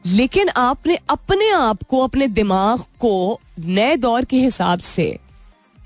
[0.05, 5.05] लेकिन आपने अपने आप को, अपने दिमाग को नए दौर के हिसाब से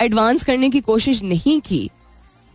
[0.01, 1.89] एडवांस करने की कोशिश नहीं की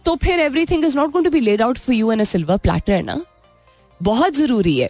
[0.04, 2.56] तो फिर everything is not going to be laid out for you on a silver
[2.58, 3.20] platter ना?
[4.00, 4.88] बहुत ज़रूरी है।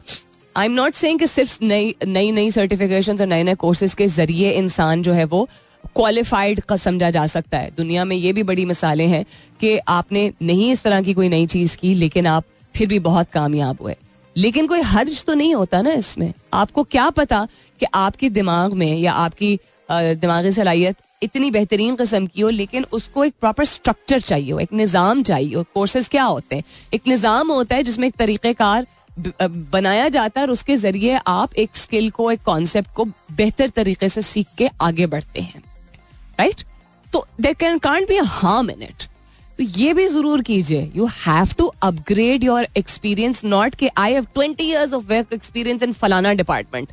[0.57, 4.07] आई एम नॉट सेइंग कि सिर्फ़ नई नई नई सर्टिफिकेशन और नए नए कोर्सेज के
[4.09, 5.49] ज़रिए इंसान जो है वो
[5.97, 9.25] क्वालिफाइड का, समझा जा सकता है। दुनिया में ये भी बड़ी मिसालें हैं
[9.61, 12.45] कि आपने नहीं इस तरह की कोई नई चीज़ की, लेकिन आप
[12.75, 13.97] फिर भी बहुत कामयाब हुए।
[14.41, 17.47] लेकिन कोई हर्ज तो नहीं होता ना इसमें। आपको क्या पता
[17.80, 23.24] कि आपके दिमाग में या आपकी दिमागी सलाहियत इतनी बेहतरीन कस्म की हो, लेकिन उसको
[23.24, 26.64] एक प्रॉपर स्ट्रक्चर चाहिए हो, एक निज़ाम चाहिए हो। कोर्सेज क्या होते हैं?
[26.95, 28.86] एक निज़ाम होता है जिसमें एक तरीक़ेकार
[29.72, 34.09] बनाया जाता है और उसके ज़रिए आप एक स्किल को, एक कॉन्सेप्ट को बेहतर तरीके
[34.09, 35.62] से सीख के आगे बढ़ते हैं।
[36.38, 36.64] राइट
[37.07, 39.09] तो there can can't be harm in it
[39.61, 44.27] तो ये भी ज़रूर कीजिए। You have to upgrade your experience not के I have
[44.35, 46.93] twenty years of work experience in फलाना डिपार्टमेंट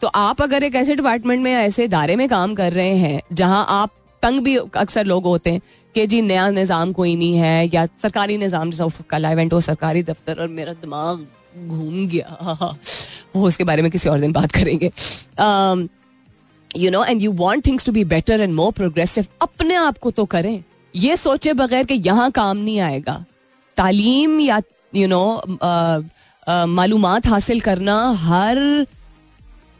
[0.00, 3.64] तो आप अगर एक ऐसे डिपार्टमेंट में ऐसे इदारे में काम कर रहे हैं, जहाँ
[3.68, 3.90] आप
[4.22, 5.60] तंग भी अक्सर लोग होते हैं
[5.94, 10.40] कि जी नया निज़ाम कोई नहीं है या सरकारी निज़ाम जैसा कल आई सरकारी दफ्तर
[10.40, 11.26] और मेरा दिमाग
[11.66, 12.76] घूम गया।
[13.36, 14.92] वो उसके बारे में किसी और दिन बात करेंगे।
[16.70, 20.10] You know and you want things to be better and more progressive अपने आप को
[20.10, 20.62] तो करें।
[20.96, 23.24] ये सोचे बगैर कि यहाँ काम नहीं आएगा।
[23.76, 24.60] तालीम या
[24.92, 25.24] यू नो
[26.68, 28.86] मालूम हासिल करना हर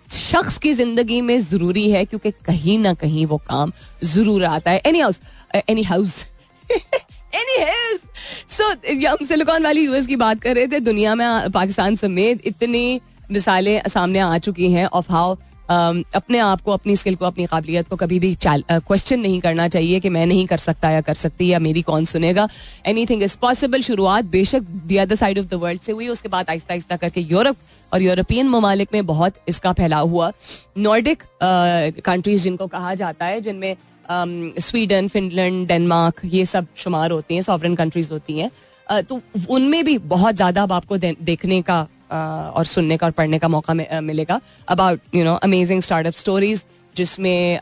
[0.09, 3.73] शख्स की ज़िंदगी में ज़रूरी है, क्योंकि कहीं ना कहीं वो काम
[4.05, 5.21] ज़रूर आता है। Any house
[5.69, 6.25] any house
[6.71, 8.03] any house
[8.51, 8.69] so
[9.09, 13.01] हम सिलिकॉन वाली यूएस की बात कर रहे थे, दुनिया में, पाकिस्तान समेत इतनी
[13.31, 15.35] मिसालें सामने आ चुकी हैं ऑफ़ हाउ
[15.69, 20.01] अपने आप को, अपनी स्किल को, अपनी काबिलियत को कभी भी क्वेश्चन नहीं करना चाहिए
[20.01, 22.49] कि मैं नहीं कर सकता या कर सकती या मेरी कौन सुनेगा।
[22.87, 26.29] एनी थिंग इज़ पॉसिबल शुरुआत बेशक the other side of the world से हुई, उसके
[26.29, 27.57] बाद आहिस्ता आहिस्ता करके यूरोप
[27.93, 30.31] और यूरोपियन ममालिक में बहुत इसका फैलाव हुआ।
[30.79, 33.77] नॉर्डिक कंट्रीज़ जिनको कहा जाता है, जिनमें
[34.61, 39.97] स्वीडन फिनलैंड डेनमार्क ये सब शुमार होती हैं सॉवरन कंट्रीज़ होती हैं। तो उनमें भी
[40.01, 45.15] बहुत ज़्यादा अब आपको देखने का और सुनने का और पढ़ने का मौका मिलेगा। About
[45.15, 46.65] you know amazing startup stories
[46.97, 47.59] जिसमें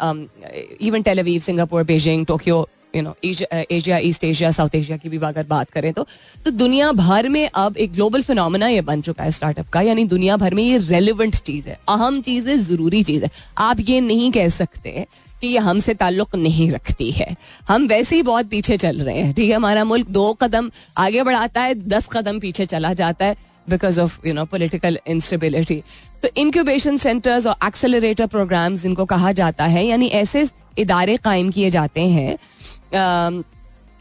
[0.80, 5.46] even Tel Aviv Singapore Beijing Tokyo you know Asia East Asia South Asia की भी अगर
[5.46, 6.06] बात करें तो
[6.44, 10.04] तो दुनिया भर में अब एक ग्लोबल फिनोमिना ये बन चुका है स्टार्टअप का। यानी
[10.04, 14.00] दुनिया भर में ये रेलिवेंट चीज़ है, अहम चीज़ है, ज़रूरी चीज़ है। आप ये
[14.00, 15.06] नहीं कह सकते
[15.40, 17.34] कि ये हमसे ताल्लुक नहीं रखती है।
[17.68, 19.56] हम वैसे ही बहुत पीछे चल रहे हैं, ठीक है?
[19.56, 23.36] हमारा मुल्क दो कदम आगे बढ़ाता है, दस कदम पीछे चला जाता है।
[23.66, 25.82] Because of you know political instability
[26.22, 30.46] तो इंक्यूबेशन सेंटर्स और एक्सेलरेटर प्रोग्राम्स जिनको कहा जाता है, यानी ऐसे
[30.78, 33.42] इदारे कायम किए जाते हैं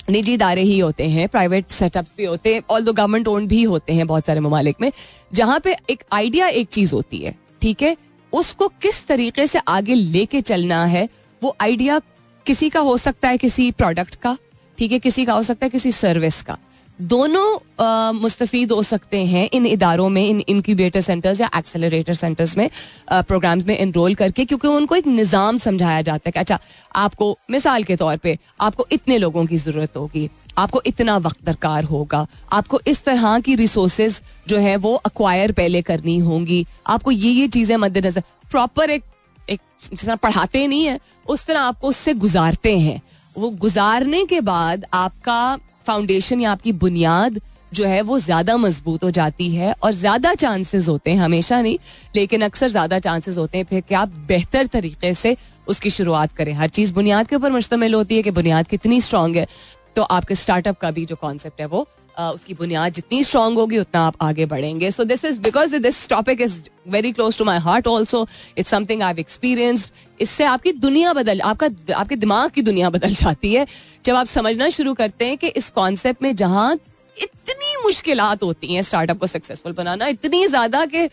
[0.10, 3.62] निजी इदारे ही होते हैं प्राइवेट सेटअप्स भी होते हैं ऑल दो गवर्नमेंट ओन भी
[3.64, 4.92] होते हैं बहुत सारे ममालिक में,
[5.34, 7.96] जहाँ पे एक आइडिया एक चीज़ होती है, ठीक है?
[8.34, 11.08] उसको किस तरीके से आगे लेके चलना है,
[11.42, 12.00] वो आइडिया
[12.46, 14.38] किसी का हो सकता है किसी प्रोडक्ट का,
[14.78, 15.00] ठीक है?
[15.00, 16.58] किसी का हो सकता है किसी सर्विस का।
[17.04, 22.70] दोनों मुस्तफ़ हो सकते हैं इन इदारों में, इन इनक्यूबेटर सेंटर्स या एक्सेलरेटर सेंटर्स में
[23.12, 26.60] प्रोग्राम्स में इनरोल करके, क्योंकि उनको एक निज़ाम समझाया जाता है कि अच्छा
[26.96, 31.84] आपको मिसाल के तौर पे, आपको इतने लोगों की ज़रूरत होगी, आपको इतना वक्त दरकार
[31.86, 37.32] होगा, आपको इस तरह की रिसोर्सेज जो है वो अक्वायर पहले करनी होंगी, आपको ये
[37.32, 39.04] ये चीज़ें मद्देनजर प्रॉपर एक
[39.48, 43.02] एक जिस तरह पढ़ाते नहीं है, उस तरह आपको उससे गुजारते हैं।
[43.36, 45.58] वो गुजारने के बाद आपका
[45.88, 47.40] फाउंडेशन या आपकी बुनियाद
[47.72, 51.78] जो है वो ज़्यादा मज़बूत हो जाती है और ज़्यादा चांसेस होते हैं, हमेशा नहीं,
[52.16, 55.36] लेकिन अक्सर ज़्यादा चांसेस होते हैं। फिर कि आप बेहतर तरीके से
[55.68, 59.36] उसकी शुरुआत करें। हर चीज़ बुनियाद के ऊपर मुश्तमिल होती है कि बुनियाद कितनी स्ट्रांग
[59.36, 59.48] है।
[59.96, 61.88] तो आपके स्टार्टअप का भी जो कॉन्सेप्ट है वो
[62.18, 66.42] उसकी बुनियाद जितनी स्ट्रांग होगी, उतना आप आगे बढ़ेंगे। So this is because this topic
[66.42, 68.26] is very close to my heart also
[68.58, 73.54] it's something I experienced इससे आपकी दुनिया बदल, आपका, आपके दिमाग की दुनिया बदल जाती
[73.54, 73.66] है।
[74.06, 76.74] जब आप समझना शुरू करते हैं कि इस कॉन्सेप्ट में जहाँ
[77.18, 81.10] इतनी मुश्किल होती हैं स्टार्टअप को सक्सेसफुल बनाना, इतनी ज़्यादा के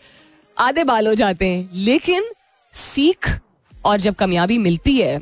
[0.57, 2.31] आधे बाल हो जाते हैं। लेकिन
[2.73, 3.29] सीख
[3.85, 5.19] और जब कामयाबी मिलती है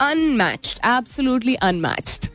[0.00, 2.26] unmatched absolutely unmatched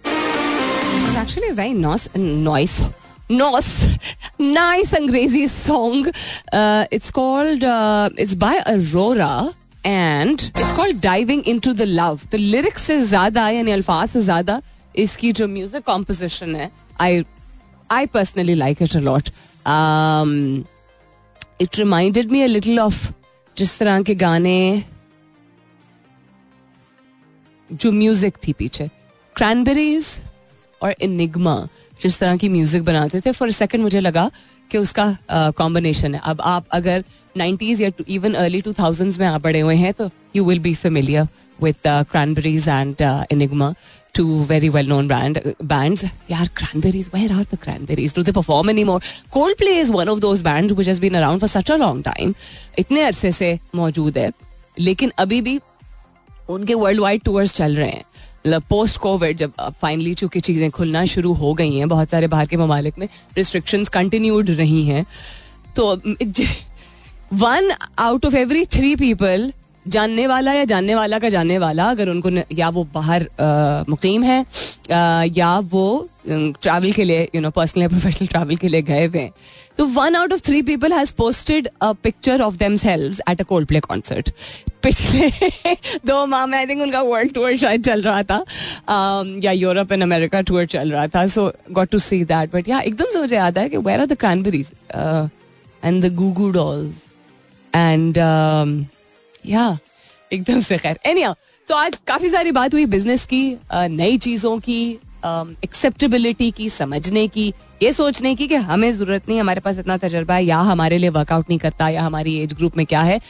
[1.23, 2.91] actually a very nice, nice,
[3.29, 3.73] nice,
[4.39, 6.07] nice Angrezi song.
[6.53, 9.35] Uh, it's called, uh, it's by Aurora.
[9.91, 14.61] and it's called diving into the love the lyrics से ज्यादा यानी अल्फाज से ज्यादा
[15.05, 16.71] इसकी जो म्यूजिक कॉम्पोजिशन है
[17.01, 17.25] I
[17.93, 19.29] I personally like it a lot
[21.63, 23.13] it reminded me a little of
[23.57, 24.55] जिस तरह के गाने
[27.71, 28.89] जो म्यूजिक थी पीछे
[29.37, 30.07] क्रैनबेरीज
[30.82, 31.68] और इनिग्मा
[32.02, 34.30] जिस तरह की म्यूज़िक बनाते थे फॉर सेकंड मुझे लगा
[34.72, 35.18] कि उसका
[35.58, 37.04] कॉम्बिनेशन है। अब आप अगर
[37.38, 41.28] 90s या इवन अर्ली 2000s में आप बड़े हुए हैं तो you will be familiar
[41.60, 43.02] with Cranberries and
[43.32, 43.74] Enigma
[44.16, 45.40] two very well known brand
[46.32, 48.32] यार Cranberries where are the Cranberries do they
[48.84, 49.02] anymore
[49.58, 52.34] Coldplay is one of those band been around for such a long time
[52.80, 54.32] इतने अरसे मौजूद है।
[54.80, 55.60] लेकिन अभी भी
[56.50, 58.04] उनके world wide tours चल रहे हैं।
[58.70, 62.58] पोस्ट कोविड जब फाइनली चूँकि चीज़ें खुलना शुरू हो गई हैं बहुत सारे बाहर के
[62.58, 65.06] ममालिक में रिस्ट्रिक्शंस कंटिन्यूड रही हैं
[65.76, 65.94] तो
[67.34, 69.52] one out of every three people
[69.86, 73.28] जानने वाला या जानने वाला का जानने वाला अगर उनको या वो बाहर
[73.90, 78.68] मुकीम है आ, या वो ट्रैवल के लिए यू नो पर्सनल या प्रोफेशनल ट्रैवल के
[78.68, 79.30] लिए गए हुए
[79.78, 83.80] तो one out of three people has posted a picture of themselves at a Coldplay
[83.80, 84.30] concert
[84.84, 85.30] पिछले
[86.06, 89.92] दो माह में आई थिंक उनका वर्ल्ड टूर शायद चल रहा था। Um, या यूरोप
[89.92, 93.20] एंड अमेरिका टूर चल रहा था so got to see that but yeah एकदम से
[93.22, 94.72] मुझे याद है कि where are the Cranberries
[95.84, 97.04] and the Goo Goo Dolls
[97.74, 98.18] and
[99.46, 99.78] yeah
[100.32, 101.26] एकदम से खैर। एनी
[101.68, 103.42] तो आज काफ़ी सारी बात हुई बिज़नेस की
[103.74, 104.98] नई चीज़ों की
[105.64, 107.54] एक्सेप्टेबिलिटी की, समझने की,
[107.84, 111.10] ये सोचने की कि हमें ज़रूरत नहीं, हमारे पास इतना तजर्बा है, या हमारे लिए
[111.10, 113.22] वर्कआउट नहीं करता, या हमारी एज ग्रुप में क्या है।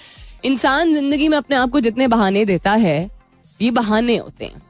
[0.45, 3.11] इंसान ज़िंदगी में अपने आप को जितने बहाने देता है,
[3.61, 4.61] ये बहाने होते हैं।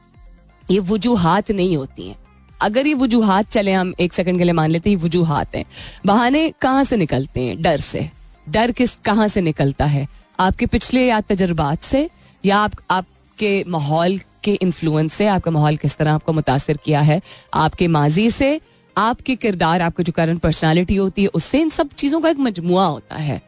[0.72, 2.16] ये वजूहात नहीं होती हैं।
[2.62, 5.66] अगर ये वजूहत चले, हम एक सेकंड के लिए मान लेते हैं वजूहात हैं।
[6.06, 7.62] बहाने कहाँ से निकलते हैं?
[7.62, 8.10] डर से।
[8.50, 10.08] डर किस, कहाँ से निकलता है?
[10.40, 12.10] आपके पिछले या तजर्बात से,
[12.46, 17.22] या आप, आपके माहौल के इन्फ्लुएंस से, आपका माहौल किस तरह आपको मुतासर किया है,
[17.54, 18.60] आपके माजी से,
[18.96, 22.86] आपके किरदार, आपकी जो करंट पर्सनालिटी होती है, उससे इन सब चीज़ों का एक मजमुआ
[22.86, 23.42] होता है।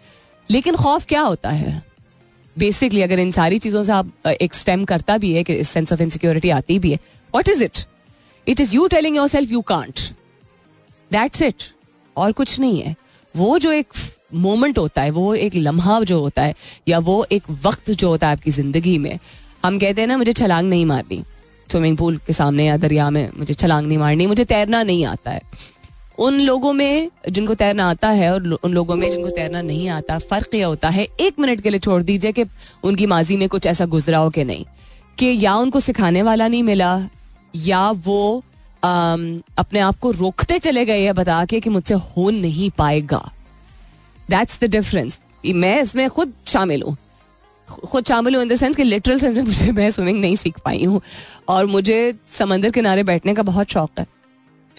[0.50, 1.72] लेकिन खौफ क्या होता है?
[2.56, 6.02] बेसिकली अगर इन सारी चीज़ों से आप एक स्टेम करता भी है कि सेंस ऑफ़
[6.02, 6.97] इनसिक्योरिटी आती भी है
[7.34, 7.78] what is it
[8.47, 10.00] it is you telling yourself you can't
[11.12, 11.64] that's it
[12.18, 12.95] और कुछ नहीं है।
[13.36, 13.93] वो जो एक
[14.34, 16.54] मोमेंट होता है, वो एक लम्हा जो होता है,
[16.88, 19.20] या वो एक वक्त जो होता है आपकी ज़िंदगी में
[19.64, 21.24] हम कहते हैं ना मुझे छलांग नहीं मारनी।
[21.70, 25.32] स्विमिंग पूल के सामने या दरिया में मुझे छलांग नहीं मारनी मुझे तैरना नहीं आता
[25.32, 25.41] है।
[26.20, 30.18] उन लोगों में जिनको तैरना आता है और उन लोगों में जिनको तैरना नहीं आता
[30.20, 32.45] फ़र्क यह होता है एक मिनट के लिए छोड़ दीजिए कि
[32.84, 34.66] उनकी माजी में कुछ ऐसा गुजरा हो कि नहीं
[35.18, 36.91] कि या उनको सिखाने वाला नहीं मिला
[37.55, 38.43] या वो
[38.84, 43.22] आम, अपने आप को रोकते चले गए बता के कि मुझसे हो नहीं पाएगा।
[44.30, 46.95] दैट्स द डिफरेंस मैं इसमें खुद शामिल हूँ।
[47.70, 50.59] खुद शामिल हूँ इन द सेंस कि लिटरल सेंस में मुझे मैं स्विमिंग नहीं सीख
[50.59, 51.01] पाई हूँ।
[51.47, 54.05] और मुझे समंदर किनारे बैठने का बहुत शौक है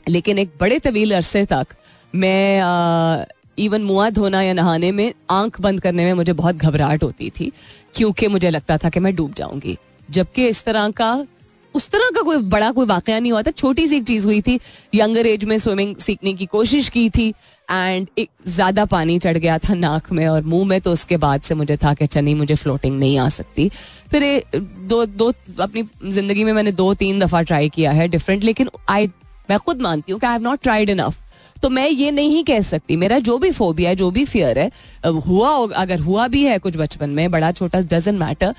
[0.09, 1.67] लेकिन एक बड़े तवील अरसे तक
[2.15, 3.27] मैं
[3.59, 7.51] इवन मुआ धोना या नहाने में आँख बंद करने में मुझे बहुत घबराहट होती थी,
[7.95, 9.77] क्योंकि मुझे लगता था कि मैं डूब जाऊँगी।
[10.09, 11.27] जबकि इस तरह का,
[11.75, 14.41] उस तरह का कोई बड़ा कोई वाकया नहीं हुआ था। छोटी सी एक चीज़ हुई
[14.41, 14.59] थी,
[14.95, 17.33] यंगर एज में स्विमिंग सीखने की कोशिश की थी
[17.71, 21.41] एंड एक ज़्यादा पानी चढ़ गया था नाक में और मुँह में तो उसके बाद
[21.41, 23.69] से मुझे था कि अच्छा नहीं, मुझे फ्लोटिंग नहीं आ सकती।
[24.11, 28.71] फिर दो दो, अपनी ज़िंदगी में मैंने दो तीन दफ़ा ट्राई किया है डिफरेंट लेकिन
[28.89, 29.11] आई
[29.51, 31.21] मैं खुद मानती हूँ कि I have not tried enough
[31.63, 34.71] तो मैं ये नहीं कह सकती, मेरा जो भी फोबिया है, जो भी फियर है
[35.05, 38.55] हुआ अगर हुआ भी है कुछ बचपन में, बड़ा छोटा doesn't matter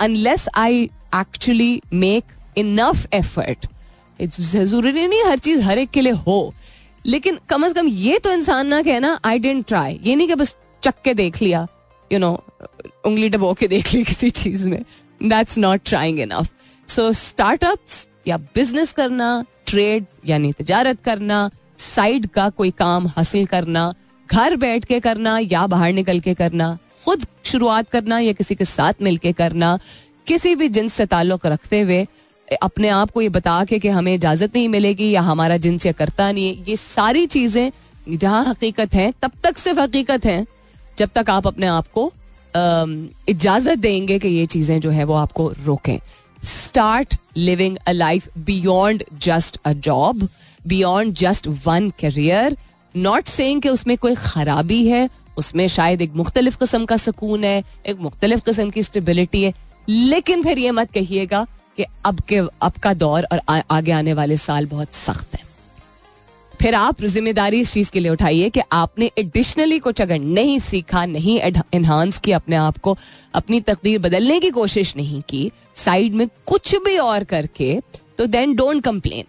[0.00, 0.82] unless I
[1.14, 2.24] actually make
[2.58, 3.66] enough effort
[4.20, 6.54] ज़रूरी नहीं हर चीज़ हर एक के लिए हो।
[7.06, 10.34] लेकिन कम अज कम ये तो इंसान ना कहना आई डेंट ट्राई ये नहीं कि
[10.34, 11.66] बस चक के देख लिया
[12.12, 12.32] यू नो
[13.06, 14.84] उंगली डबो के देख ली किसी चीज़ में।
[15.20, 16.50] That's not trying enough
[16.88, 23.94] so startups या बिज़नेस करना ट्रेड यानी तजारत करना साइड का कोई काम हासिल करना,
[24.28, 28.64] घर बैठ के करना या बाहर निकल के करना, खुद शुरुआत करना या किसी के
[28.64, 29.78] साथ मिलके करना,
[30.26, 32.06] किसी भी जिन्स से ताल्लुक रखते हुए
[32.52, 35.92] अपने आप को ये बता के कि हमें इजाज़त नहीं मिलेगी या हमारा जिन्स या
[35.92, 37.70] करता नहीं है, ये सारी चीज़ें
[38.08, 40.46] जहाँ हकीकत है, तब तक सिर्फ़ हकीकत है,
[40.98, 42.12] जब तक आप अपने आप को
[42.54, 45.98] इजाज़त देंगे कि ये चीज़ें जो है वो आपको रोकें।
[46.42, 50.28] Start living a life beyond just a job
[50.64, 52.56] beyond just one career
[52.94, 57.62] not saying कि उसमें कोई खराबी है, उसमें शायद एक मुख्तलिफ़ किस्म का सुकून है,
[57.86, 59.52] एक मुख्तलिफ़ किस्म की स्टेबिलिटी है,
[59.88, 61.46] लेकिन फिर ये मत कहिएगा
[61.80, 65.48] कि अब के अब का दौर और आ, आगे आने वाले साल बहुत सख्त है।
[66.52, 71.04] फिर आप ज़िम्मेदारी इस चीज़ के लिए उठाइए कि आपने एडिशनली कुछ अगर नहीं सीखा
[71.06, 72.96] नहीं एनहांस किया अपने आप को
[73.34, 75.50] अपनी तकदीर बदलने की कोशिश नहीं की
[75.84, 77.74] साइड में कुछ भी और करके
[78.18, 79.24] तो देन डोंट कंप्लेन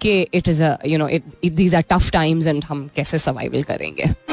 [0.00, 1.08] कि it is you know
[1.44, 4.31] these are tough times and हम कैसे सर्वाइवल करेंगे।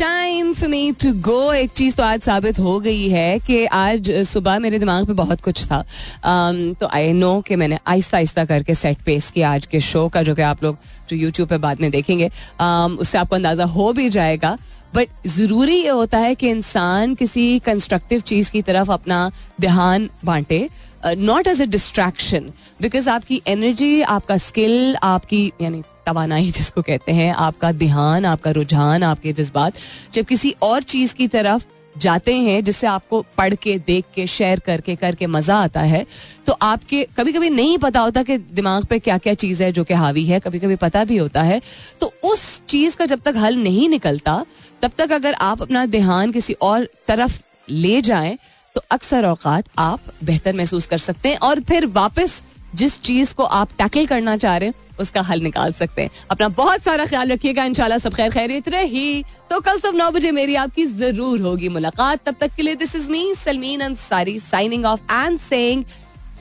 [0.00, 4.10] Time for me to go एक चीज़ तो आज साबित हो गई है कि आज
[4.28, 8.44] सुबह मेरे दिमाग में बहुत कुछ था। Um, तो आई नो कि मैंने आहिस्ता आहिस्ता
[8.44, 10.78] करके सेट पेस किया आज के शो का जो कि आप लोग
[11.10, 14.56] जो यूट्यूब पे बाद में देखेंगे। Um, उससे आपको अंदाज़ा हो भी जाएगा।
[14.94, 19.30] बट ज़रूरी ये होता है कि इंसान किसी कंस्ट्रक्टिव चीज़ की तरफ़ अपना
[19.60, 20.68] ध्यान बांटे।
[21.06, 27.32] Not as a distraction because आपकी एनर्जी आपका स्किल आपकी यानी तवानाई जिसको कहते हैं,
[27.32, 29.74] आपका ध्यान, आपका रुझान, आपके जज्बात
[30.12, 34.60] जब किसी और चीज़ की तरफ़ जाते हैं, जिससे आपको पढ़ के, देख के शेयर
[34.60, 36.04] करके करके मज़ा आता है
[36.46, 39.84] तो आपके कभी कभी नहीं पता होता कि दिमाग पे क्या क्या चीज़ है जो
[39.84, 41.60] कि हावी है कभी कभी पता भी होता है
[42.00, 44.44] तो उस चीज़ का जब तक हल नहीं निकलता,
[44.82, 48.36] तब तक अगर आप अपना ध्यान किसी और तरफ़ ले जाएँ
[48.76, 52.42] तो अक्सर औकात आप बेहतर महसूस कर सकते हैं और फिर वापस
[52.74, 56.48] जिस चीज़ को आप टैकल करना चाह रहे हैं उसका हल निकाल सकते हैं। अपना
[56.50, 60.54] बहुत सारा ख्याल रखिएगा, इंशाल्लाह सब खैर खैरियत रही। तो कल सब नौ बजे मेरी
[60.56, 65.00] आपकी ज़रूर होगी मुलाकात। तब तक के लिए this is me Salmeen Ansari signing off
[65.12, 65.84] and saying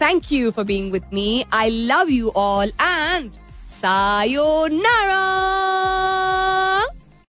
[0.01, 3.31] thank you for being with me I love you all and
[3.71, 5.25] sayonara